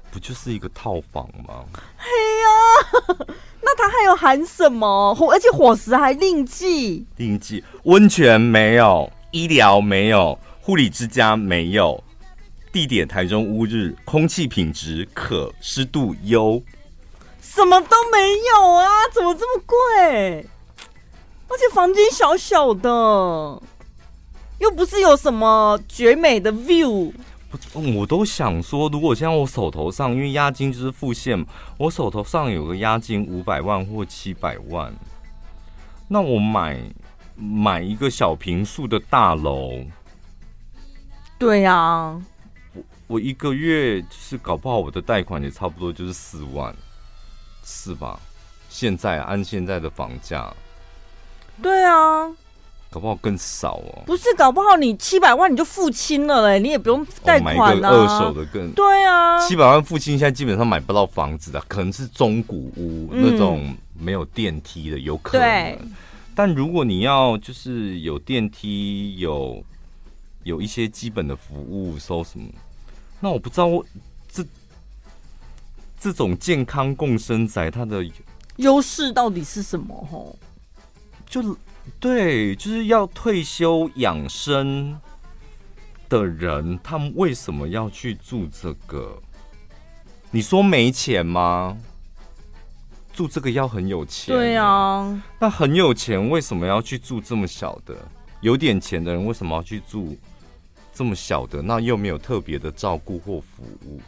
[0.10, 1.66] 不就是一个套房吗？
[1.98, 2.08] 嘿
[2.40, 3.28] 呀，
[3.62, 5.14] 那他还有含什么？
[5.30, 12.02] 而且伙食还另计，另计温泉没有，医疗没有，护理之家没有，
[12.72, 16.64] 地点台中乌日，空气品质可，湿度优，
[17.42, 18.88] 什么都没有啊？
[19.14, 20.46] 怎么这么贵？
[21.52, 23.62] 而且房间小小的。
[24.60, 27.12] 又不是有什么绝美的 view，
[27.98, 31.44] 我都想说，如果现在我手头上，因为押金就是付现，
[31.80, 34.94] 我手头上有个押金五百万或七百万，
[36.08, 36.80] 那我买
[37.36, 39.84] 买一个小平数的大楼，
[41.40, 42.22] 对呀、啊，
[42.76, 46.72] 我我一个月就是搞不好我的贷款也差不多就是四万，
[47.64, 48.20] 是吧？
[48.70, 50.54] 现在按现在的房价，
[51.62, 52.32] 对啊。
[52.90, 57.90] 搞不好更少哦，不是，搞不好你七百万你就付清了嘞，你也不用贷款啊。
[57.90, 65.78] 二手的更对啊，七百万付清，现在基本上买不到房子的，可能是中古屋、嗯、那种没有电梯的，有可能。
[66.36, 69.64] 但如果你要就是有电梯，有
[70.44, 72.46] 有一些基本的服务，收什么？
[73.22, 73.70] 那我不知道
[74.30, 74.44] 这
[75.98, 78.06] 这种健康共生宅它的
[78.58, 79.96] 优势到底是什么？
[80.12, 80.36] 吼，
[81.32, 81.58] 就。
[82.00, 84.96] 对，就是要退休养生
[86.08, 89.20] 的人，他们为什么要去住这个？
[90.30, 91.76] 你说没钱吗？
[93.12, 94.34] 住这个要很有钱。
[94.34, 97.96] 对啊，那很有钱为什么要去住这么小的？
[98.42, 100.16] 有点钱的人为什么要去住
[100.94, 101.64] 这么小的？
[101.64, 104.00] 那又没有特别的照顾或服务。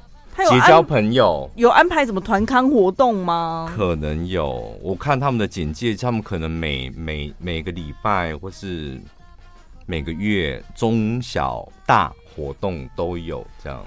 [0.50, 3.72] 结交朋友，有安排什么团康活动吗？
[3.76, 9.00] 可能有，我看他们的简介，他们可能每每每个礼拜或是
[9.86, 13.86] 每个月中小大活动都有这样。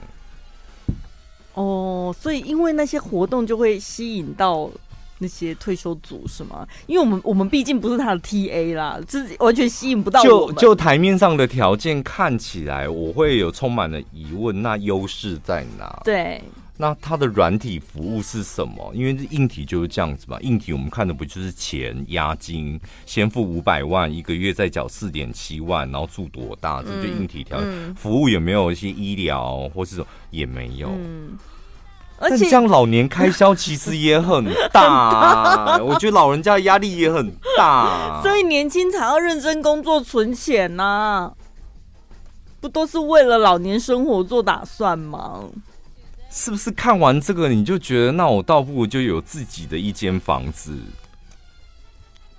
[1.55, 4.71] 哦，所以因为那些活动就会吸引到
[5.19, 6.67] 那些退休族是吗？
[6.87, 10.23] 因为我们我们毕竟不是他的 TA 啦，自己完全吸引不到。
[10.23, 14.63] 就就台面上的条件看起来，我会有充满了疑问。
[14.63, 16.01] 那优势在哪？
[16.05, 16.43] 对，
[16.77, 18.93] 那它的软体服务是什么？
[18.95, 20.39] 因为这硬体就是这样子嘛。
[20.41, 26.83] 硬体我们看的不就是钱押金，先付五百万，一个月再缴四点七万，然后住多大？
[26.83, 27.69] 这就硬体条件。
[27.71, 30.07] 嗯、服务有没有一些医疗或是什么？
[30.31, 30.91] 也没有。
[30.91, 31.39] 嗯
[32.19, 41.33] 而且这样老年开销其实也很大，啊，我觉得老人家的压力也很大， 所以年轻才要认真工作存钱呐，啊，
[42.61, 45.45] 不都是为了老年生活做打算吗？
[46.31, 50.77] 是不是看完这个你就觉得，那我倒不如就有自己的一间房子？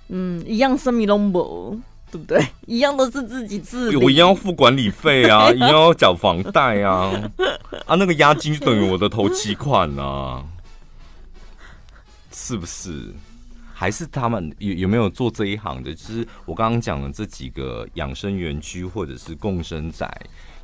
[0.08, 1.78] 嗯，一样什么都没。
[2.10, 2.42] 对不对？
[2.66, 7.12] 一样都是自己自理，我一样要付管理费啊， 一样要缴房贷啊，
[7.86, 10.44] 啊，那个押金就等于我的头期款啊，
[12.32, 13.12] 是不是？
[13.74, 15.94] 还是他们有有没有做这一行的？
[15.94, 20.10] 就是我刚刚讲的这几个养生园区或者是共生宅、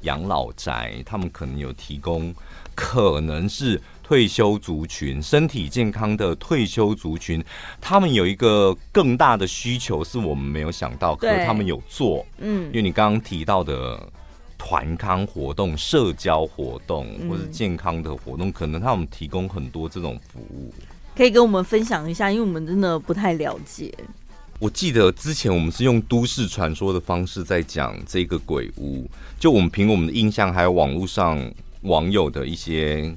[0.00, 2.34] 养老宅，他们可能有提供，
[2.74, 3.80] 可能是。
[4.04, 7.42] 退休族群，身体健康的退休族群，
[7.80, 14.06] 他们有一个更大的需求是我们没有想到，可他们有做，嗯，因为你刚刚提到的
[14.58, 20.72] 团康活动、社交活动或者健康的活动，可能他们提供很多这种服务。
[21.16, 23.92] 可以跟我们分享一下，因为我们真的不太了解。
[24.58, 29.08] 我记得之前我们是用都市传说的方式在讲这个鬼屋，
[29.40, 33.14] 就我们凭我们的印象，还有网络上网友的一些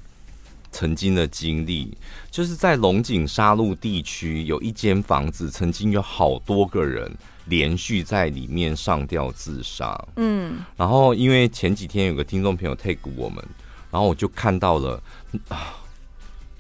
[0.71, 1.97] 曾经的经历，
[2.29, 7.11] 就是在龙井沙鹿地区有一间房子，曾经有好多个人。
[7.49, 13.41] 连续在里面上吊自杀，嗯，然后因为前几天有个听众朋友 take 我们，
[13.89, 15.01] 然后我就看到了
[15.47, 15.73] 啊，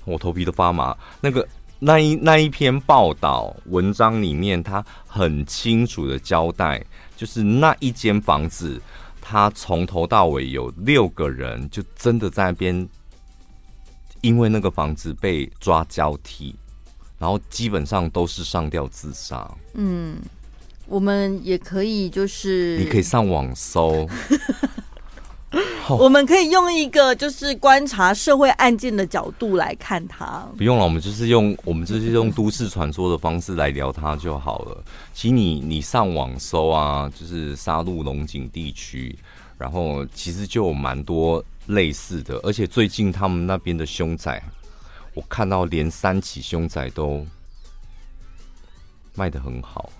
[0.05, 0.95] 我头皮都发麻。
[1.19, 1.45] 那个
[1.79, 6.81] 那一那一篇报道文章里面，他很清楚的交代，
[7.17, 8.81] 就是那一间房子，
[9.19, 12.87] 他从头到尾有六个人，就真的在那边，
[14.27, 16.53] 因为那个房子被抓交替，
[17.17, 20.17] 然后基本上都是上吊自杀，嗯。
[20.89, 24.07] 我们也可以，就是你可以上网搜，
[25.89, 30.47] 我们可以用一个就是观察社会案件的角度来看它。
[30.55, 34.81] 不用了，我们就是用我们就是用都市传说的方式来聊它就好了。
[35.13, 39.13] 其实你你上网搜啊，就是杀戮龙井地区，
[39.57, 44.41] 然后其实就有蛮多类似的，而且最近他们那边的凶宅，
[45.13, 47.25] 我看到连三起凶宅都
[49.15, 49.89] 卖得很好。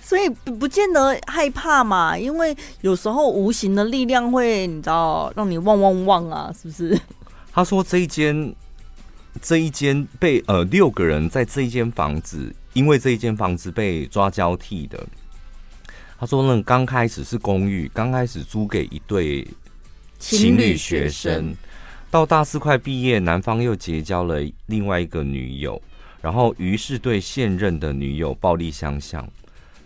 [0.00, 7.00] 所以不不见得害怕嘛，因为有时候无形的力量会，你知道，让你旺旺旺啊，是不是？
[7.52, 8.54] 他说这一间
[9.42, 15.04] 这一间被呃六个人在这一间房子，因为这一间房子被抓交替的。
[16.18, 19.46] 他说呢，刚开始是公寓，刚开始租给一对
[20.18, 21.54] 情侣学生，
[22.10, 25.80] 到大四快毕业，男方又结交了另外一个女友，
[26.22, 29.28] 然后于是对现任的女友暴力相向。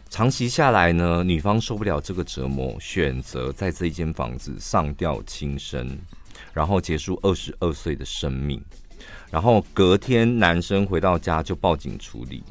[0.08, 5.98] 长期下来呢，女方受不了这个折磨，选择在这一间房子上吊轻生，
[6.52, 8.60] 然后结束二十二岁的生命。
[9.30, 12.42] 然后隔天，男生回到家就报警处理。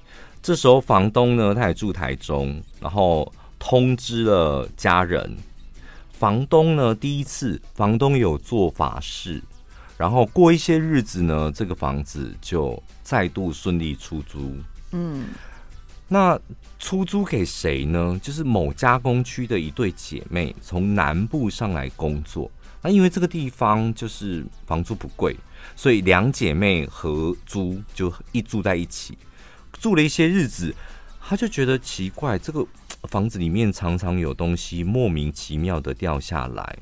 [0.42, 5.38] 这时候房东呢，他也住台中，然后通知了家人。
[6.12, 9.42] 房东呢，第一次房东有做法事，
[9.98, 14.58] 然后过一些日子呢，这个房子就再度顺利出租。
[14.92, 15.26] 嗯。
[16.12, 16.40] 那
[16.80, 18.20] 出租给谁呢？
[18.20, 22.50] 就是某加工区的一对姐妹从南部上来工作。
[22.82, 25.36] 那因为这个地方就是房租不贵，
[25.76, 29.16] 所以两姐妹合租就一住在一起。
[29.74, 30.74] 住了一些日子，
[31.30, 32.66] 她就觉得奇怪，这个
[33.04, 36.76] 房子里面常常有东西莫名其妙的掉下来，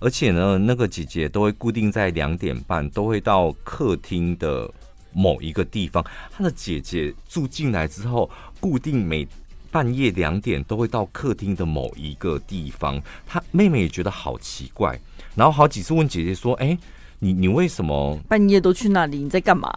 [0.00, 4.70] 而且呢，那个姐姐都会固定在两点半都会到客厅的。
[5.18, 8.30] 某一个地方，他的姐姐住进来之后，
[8.60, 9.26] 固定每
[9.70, 13.02] 半夜两点都会到客厅的某一个地方。
[13.26, 15.00] 他妹妹也觉得好奇怪，
[15.34, 16.76] 然后好几次问姐姐说：“哎，
[17.20, 19.16] 你你为什么半夜都去那里？
[19.22, 19.74] 你在干嘛？”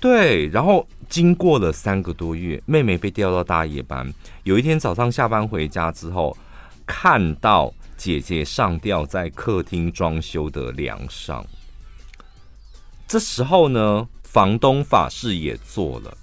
[0.00, 4.12] 对，然后经过了三个多月，妹妹被调到大夜班。
[4.44, 6.36] 有一天早上下班回家之后，
[6.86, 11.46] 看到姐姐上吊在客厅装修的梁上。
[13.06, 14.08] 这时候呢？
[14.22, 16.14] 房东法事也做了，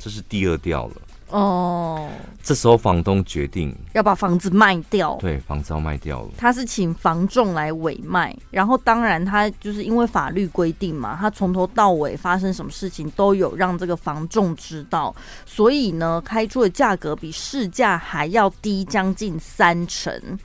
[0.00, 0.96] 这是第二吊了。
[1.30, 2.08] 哦，
[2.40, 5.16] 这时候房东决定要把房子卖掉。
[5.20, 6.30] 对，房子要卖掉了。
[6.38, 15.14] 他是请房仲来委卖，然后当然他就是因为法律规定嘛，他从头到尾发生什么事情都有让这个房仲知道，
[15.44, 20.38] 所以呢，开出的价格比市价还要低将近三成。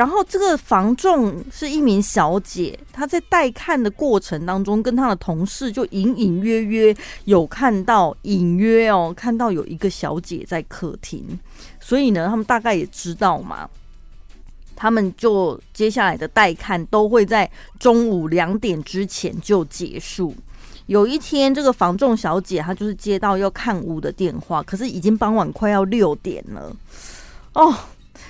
[0.00, 6.96] 然后这个房仲是一名小姐，她在带看的过程当中，跟她的同事就隐隐约约
[7.26, 11.38] 有看到，隐约哦看到有一个小姐在客厅，
[11.80, 13.68] 所以呢，他们大概也知道嘛，
[14.74, 20.34] 他们就接下来的带看都会在中午两点之前就结束。
[20.86, 26.74] 有一天，这个房仲小姐她就是接到要看屋的电话，可是已经傍晚快要六点了，
[27.52, 27.74] 哦。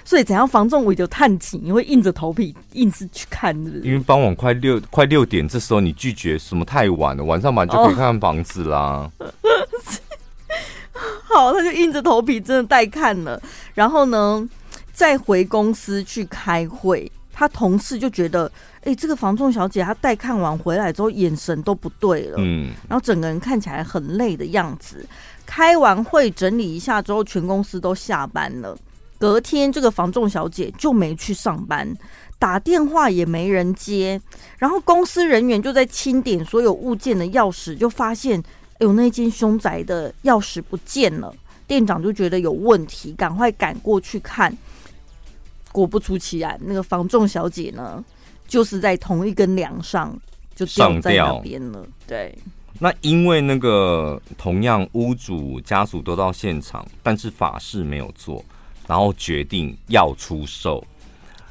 [0.05, 3.81] 所以怎样防重我就探紧，你会硬着头皮硬是去看是是？
[3.81, 9.11] 因为傍晚快六快六点，这时候你拒绝什么太晚了，晚上嘛就可以看看房子啦。
[9.19, 9.31] Oh.
[11.25, 13.41] 好，他就硬着头皮真的带看了，
[13.75, 14.49] 然后呢，
[14.93, 17.11] 再回公司去开会。
[17.33, 18.45] 他同事就觉得，
[18.81, 25.07] 哎、欸，这个房仲小姐她带看完回来之后眼神都不对了，嗯，然后整个人看起来很累的样子。
[25.47, 28.77] 开完会整理一下之后，全公司都下班了。
[29.21, 31.87] 隔天，这个房仲小姐就没去上班，
[32.39, 34.21] 打电话也没人接，
[34.59, 41.33] 然后公司人员就在清点所有物件的钥匙，就发现，哎呦，那间凶宅的钥匙不见了。
[41.69, 44.57] 店长就觉得有问题，赶快赶过去看。
[45.71, 48.03] 果不出其然，那个房仲小姐呢，
[48.49, 50.19] 就是在同一根梁上。
[50.53, 51.87] 就掉在那边了。
[52.07, 52.37] 对，
[52.79, 58.45] 那因为那个同样屋主家属都到现场，但是法事没有做，
[58.91, 60.85] 然后决定要出售。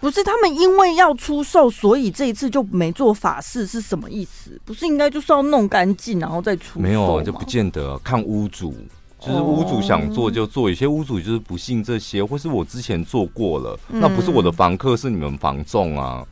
[0.01, 4.59] 不是他们因为要出售，所以这一次就没做法事，是什么意思？
[4.65, 6.81] 不是应该就是要弄干净然后再出售？
[6.81, 8.75] 没有，就不见得看屋主，
[9.21, 10.69] 就是屋主想做就做。
[10.69, 16.25] 有些屋主就是不信这些，或是我之前做过了，那不是我的房客，是你们房仲啊。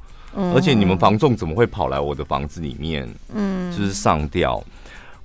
[0.53, 3.09] 而且你们房仲怎么会跑来我的房子里面？
[3.33, 4.61] 嗯，就是上吊。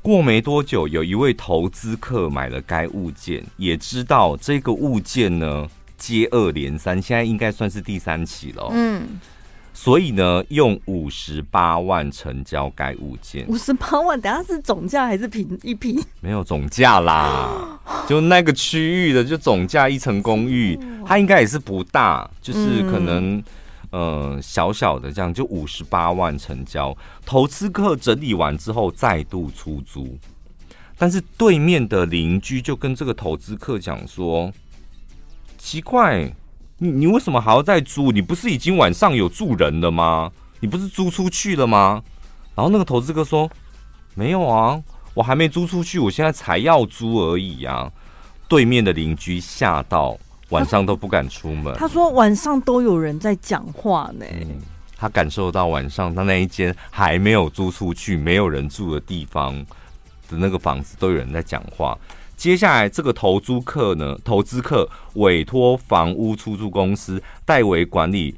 [0.03, 5.67] 过没多久，有一位投资客买了该物件，也知道这个物件呢。
[5.97, 8.69] 接二连三，现在应该算是第三起了。
[8.73, 9.07] 嗯，
[9.73, 13.47] 所以呢，用五十八万成交该物件。
[13.47, 16.03] 五十八万，等下是总价还是平一平？
[16.21, 17.79] 没有总价啦，
[18.09, 20.77] 就那个区域的，就总价一层公寓，
[21.07, 23.41] 它应该也是不大，就是可能
[23.93, 26.95] 呃小小的这样，就五十八万成交。
[27.25, 30.19] 投资客整理完之后再度出租，
[30.99, 34.53] 但是对面的邻居就跟这个投资客讲说。
[35.59, 36.35] 奇怪，
[36.79, 38.11] 你你为什么还要再租？
[38.11, 40.33] 你不是已经晚上有住人了吗？
[40.59, 42.03] 你不是租出去了吗？
[42.57, 43.49] 然后那个投资客说
[44.17, 44.83] ：“没有啊，
[45.15, 47.93] 我还没租出去，我现在才要租而已啊。”
[48.49, 50.19] 对面的邻居吓到，
[50.53, 51.75] 晚上都不敢出门。
[51.75, 54.25] 他说晚上都有人在讲话呢。
[54.31, 54.61] 嗯，
[54.97, 59.59] 他感受到晚上他那一间还没有租出去、没有人住的地方
[60.29, 61.99] 的那个房子都有人在讲话。
[62.37, 68.35] 接下来，这个投租客呢，投资客委托房屋出租公司代为管理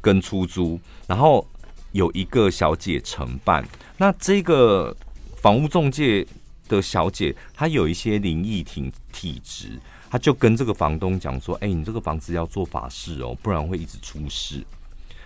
[0.00, 1.46] 跟出租，然后
[1.92, 3.64] 有一个小姐承办。
[3.98, 4.94] 那这个
[5.36, 6.26] 房屋中介
[6.68, 9.78] 的小姐，她有一些灵异体体质，
[10.10, 14.64] 他就跟这个房东讲说：“哎，你这个房子要做法事哦，不然会一直出事。”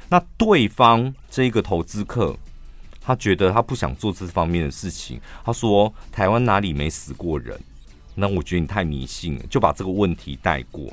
[0.08, 2.36] 那对方这个投资客，
[3.00, 5.20] 他觉得他不想做这方面的事情。
[5.44, 7.58] 他说：“台湾哪里没死过人？”
[8.16, 10.92] 那我觉得你太迷信了，就把这个问题带过。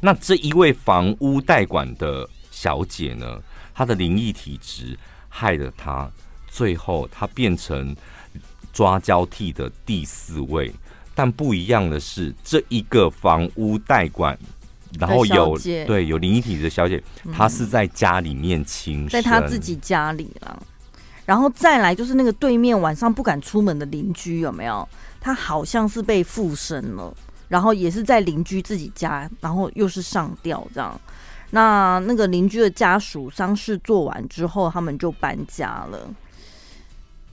[0.00, 3.42] 那这一位房屋代管的小姐呢，
[3.74, 6.10] 她的灵异体质害了她，
[6.48, 7.94] 最后她变成
[8.72, 10.72] 抓交替的第四位。
[11.14, 14.36] 但不一样的是，这一个房屋代管，
[14.98, 15.56] 然后有
[15.86, 17.02] 对有灵异体质的小姐，
[17.32, 20.62] 她是在家里面亲，在她自己家里了。
[21.26, 24.86] 然后再来就是那个对面晚上不敢出门的邻居，有没有？
[25.20, 27.10] 他好像是被附身了，
[27.48, 31.00] 然后也是在邻居自己家，然后又是上吊这样。
[31.50, 36.10] 那那个邻居的家属丧事做完之后，他们就搬家了。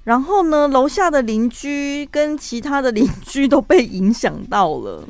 [0.03, 5.07] 然后呢，楼下的邻居跟其他的邻居都被影响到了，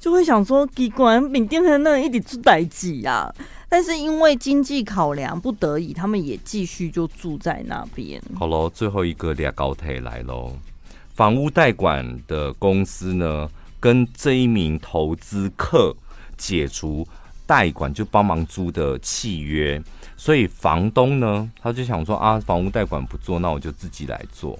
[0.00, 3.32] 就会想说：奇怪，缅甸的那一直出代志呀。
[3.68, 8.22] 但是因为经济考量，不得已，他们也继续就住在那边。
[8.38, 10.52] 好喽，最后一个俩高铁来喽。
[11.14, 13.48] 房屋代管的公司呢，
[13.80, 15.94] 跟这一名投资客
[16.36, 17.06] 解除
[17.46, 19.82] 代管就帮忙租的契约，
[20.16, 24.58] 所以房东呢，他就想说啊，房屋代管不做，那我就自己来做。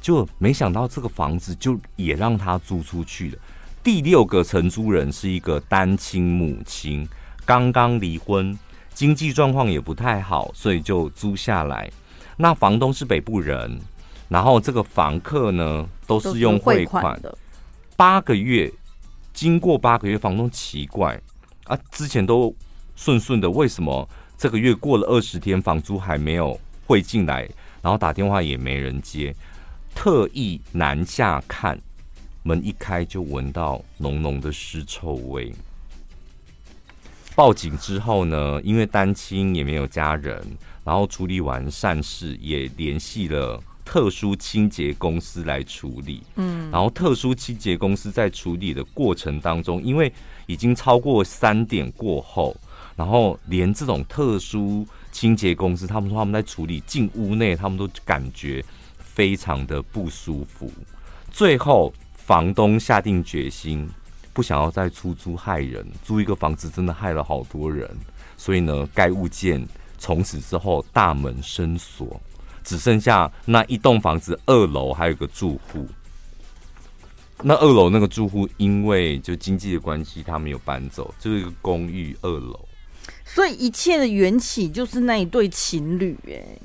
[0.00, 3.38] 就没想到这个房子就也让他租出去了。
[3.82, 7.08] 第六个承租人是一个单亲母亲，
[7.44, 8.58] 刚刚离婚，
[8.92, 11.90] 经济状况也不太好，所以就租下来。
[12.36, 13.80] 那房东是北部人。
[14.26, 17.36] 然后这个房客呢，都是用汇款的。
[17.94, 18.72] 八个月，
[19.34, 21.20] 经过八个月，房东奇怪
[21.64, 22.54] 啊，之前都
[22.96, 27.48] 顺顺的，为什么这个月过了二十天，房租还没有汇进来？
[27.82, 29.34] 然后打电话也没人接，
[29.94, 31.78] 特意南下看，
[32.42, 35.52] 门一开就闻到浓浓的尸臭味。
[37.34, 40.42] 报警之后呢，因为单亲也没有家人，
[40.84, 43.62] 然后处理完善事，也联系了。
[43.84, 50.12] 特殊清洁公司来处理，嗯，然后特殊清洁公司在处理的过程当中，因为
[50.46, 52.56] 已经超过三点过后，
[52.96, 58.64] 然后连这种特殊清洁公司，他们说他们在处理进屋内，他们都感觉
[58.98, 60.70] 非常的不舒服。
[61.30, 63.88] 最后，房东下定决心，
[64.32, 67.88] 不想要再出租害人，租一个房子真的害了好多人，
[68.36, 69.66] 所以呢，该物件
[69.98, 72.20] 从此之后大门深锁。
[72.64, 75.86] 只剩下那一栋房子二楼还有个住户，
[77.42, 82.58] 那二楼那个住户因为就经济的关系，他没有搬走，就是一个公寓二楼。
[83.24, 86.58] 所以一切的缘起就是那一对情侣，哎，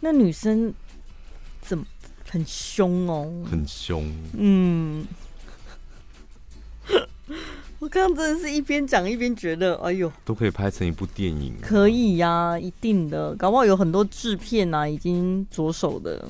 [0.00, 0.72] 那女生
[1.60, 1.84] 怎么
[2.28, 3.44] 很凶哦？
[3.50, 5.06] 很凶，嗯，
[7.82, 11.52] 我刚刚真的是一边讲一边觉得，哎呦，都可以拍成一部电影。
[11.60, 16.24] 可以呀、啊，一定的，搞不好有很多制片啊，已经着手的。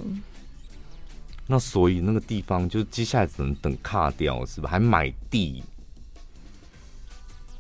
[1.47, 4.71] 那所以那个地方就接下来只能等卡掉，是吧？
[4.71, 5.63] 还买地？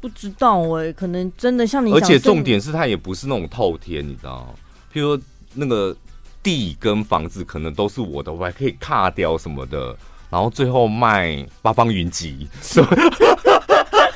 [0.00, 4.54] 不知道哎、欸，可能真的像你，而且重点是它也不是那种透天，你知道？
[4.90, 5.22] 譬如说
[5.52, 5.94] 那个
[6.42, 9.94] 地跟房子可能都是我的，我还可以卡掉什么的，
[10.30, 12.48] 然后最后卖八方云集，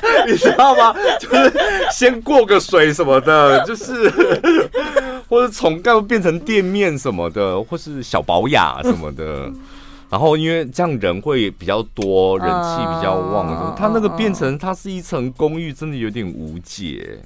[0.27, 0.95] 你知道吗？
[1.19, 1.53] 就是
[1.91, 4.09] 先过个水什么的，就是
[5.29, 9.51] 或者从盖变成店面什么的，或是小保养什么的。
[10.09, 17.19] 然后因为这样人会比较多，人气比较旺，它那个变成它是一层公寓，真的有点无解。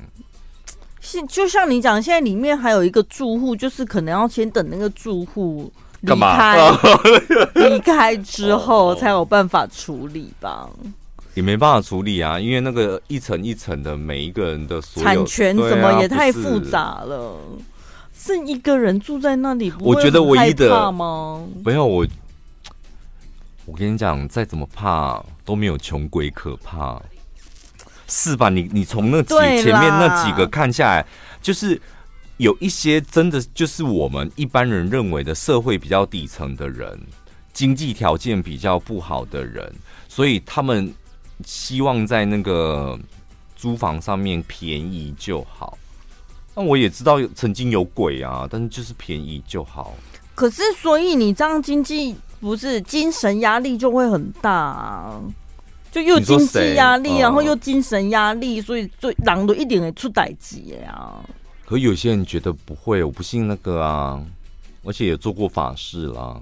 [1.00, 6.72] 是就像你讲，现在里面还有一个住户，就是可能要先等那个住户离开，
[7.54, 10.68] 离开之后才有办法处理吧。
[11.34, 17.38] 也没办法处理啊，因为那个一层一层的每一个人的所有产权什么也太复杂了。
[18.14, 21.44] 是一个人住在那里，不会很害怕吗？
[21.66, 22.06] 没有我。
[23.66, 27.02] 我跟你讲，再怎么怕都没有穷鬼可怕，
[28.08, 28.50] 是吧？
[28.50, 31.06] 你你从那几前面那几个看下来，
[31.42, 31.80] 就是
[32.38, 37.00] 有一些真的就是我们一般人认为的社会比较底层的人，
[37.54, 39.72] 经济条件比较不好的人，
[40.10, 40.92] 所以他们
[41.46, 43.00] 希望在那个
[43.56, 45.78] 租房上面便宜就好。
[46.56, 49.96] 那我也知道曾经有鬼啊，但是就是便宜就好。
[50.36, 52.16] 可是，所以你这样经济。
[52.42, 55.22] 不是精神压力就会很大，啊，
[55.92, 61.24] 就又经济压力，然后又精神压力，所以最狼都一点也出代志呀。
[61.68, 64.20] 可有些人觉得不会，我不信那个啊，
[64.84, 66.42] 而且也做过法事啦。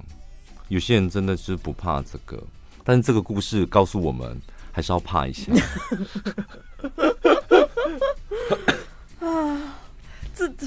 [0.69, 2.41] 有些人真的是不怕这个，
[2.85, 4.41] 但是这个故事告诉我们，
[4.79, 5.51] 还是要怕一下。
[9.19, 9.75] 啊，
[10.33, 10.65] 这这。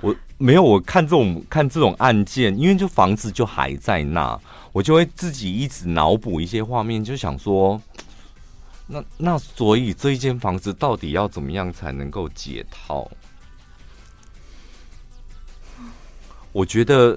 [0.00, 4.36] 我没有，我看这种看这种案件，因为就房子就还在那，
[4.72, 7.80] 我就会自己一直脑补一些画面，就想说，
[8.88, 13.08] 那那所以这一间房子到底要怎么样才能够解套？
[16.50, 17.16] 我觉得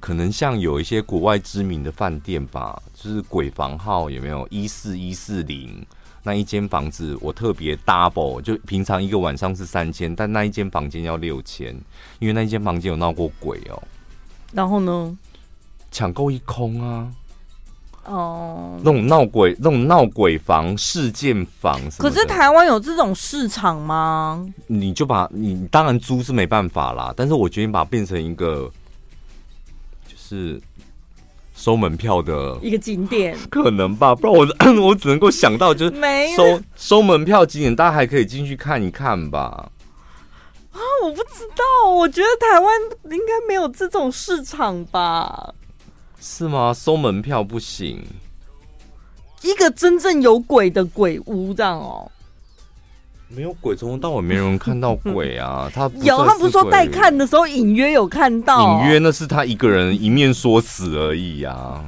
[0.00, 5.84] 可能像有一些国外知名的饭店吧，就是鬼房号有没有一四一四零？
[6.22, 11.74] 那一间房子我特别 double，就平常一个晚上是三千，但那一间房间要六千，
[12.18, 13.82] 因为那一间房间有闹过鬼哦。
[14.52, 15.16] 然后呢？
[15.92, 17.08] 抢购一空啊！
[18.04, 24.46] 哦、uh，那种闹鬼、那种闹鬼房、事件房，可是台湾有这种市场吗？
[24.66, 28.72] 你就把你当然租是没办法啦，但是我决定把它变成一个，就
[30.26, 30.60] 是。
[31.58, 34.46] 收门票的一个景点，可能吧，不然我
[34.88, 35.96] 我只能够想到就是
[36.36, 39.70] 收收门票景点，大家还可以进去看一看吧。
[40.72, 42.74] 啊，我不知道，我觉得台湾
[43.04, 45.54] 应该没有这种市场吧？
[46.20, 46.74] 是吗？
[46.74, 48.04] 收门票不行，
[49.40, 52.12] 一个真正有鬼的鬼屋这样哦。
[53.28, 55.70] 没有鬼，从头到尾没人看到鬼啊！
[55.74, 61.84] 他有，他不是说带看的时候隐约有看到，隐约那是他一个人一面说死而已啊。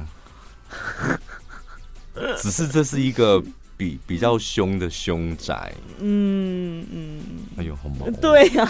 [2.37, 3.41] 只是这是一个
[3.77, 5.73] 比比较凶的凶宅。
[5.99, 7.19] 嗯嗯，
[7.57, 8.09] 哎呦，好毛！
[8.19, 8.69] 对呀，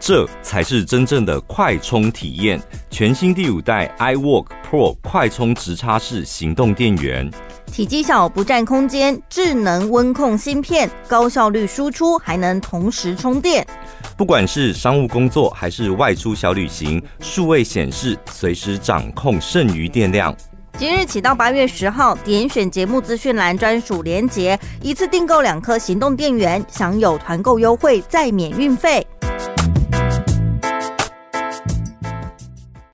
[0.00, 2.58] 这才是真正的快充体验。
[2.90, 7.30] 全新第五代 iWork Pro 快充直插式行动电源。
[7.70, 13.64] 体积小不占空间，智能温控芯片，高效率输出，还能同时充电。
[14.16, 20.34] 不管是商务工作还是外出小旅行，数位显示随时掌控剩余电量。
[20.78, 29.06] 即日起到八月十号，点选节目资讯栏专属连结，一次订购两颗行动电源，享有团购优惠，再免运费。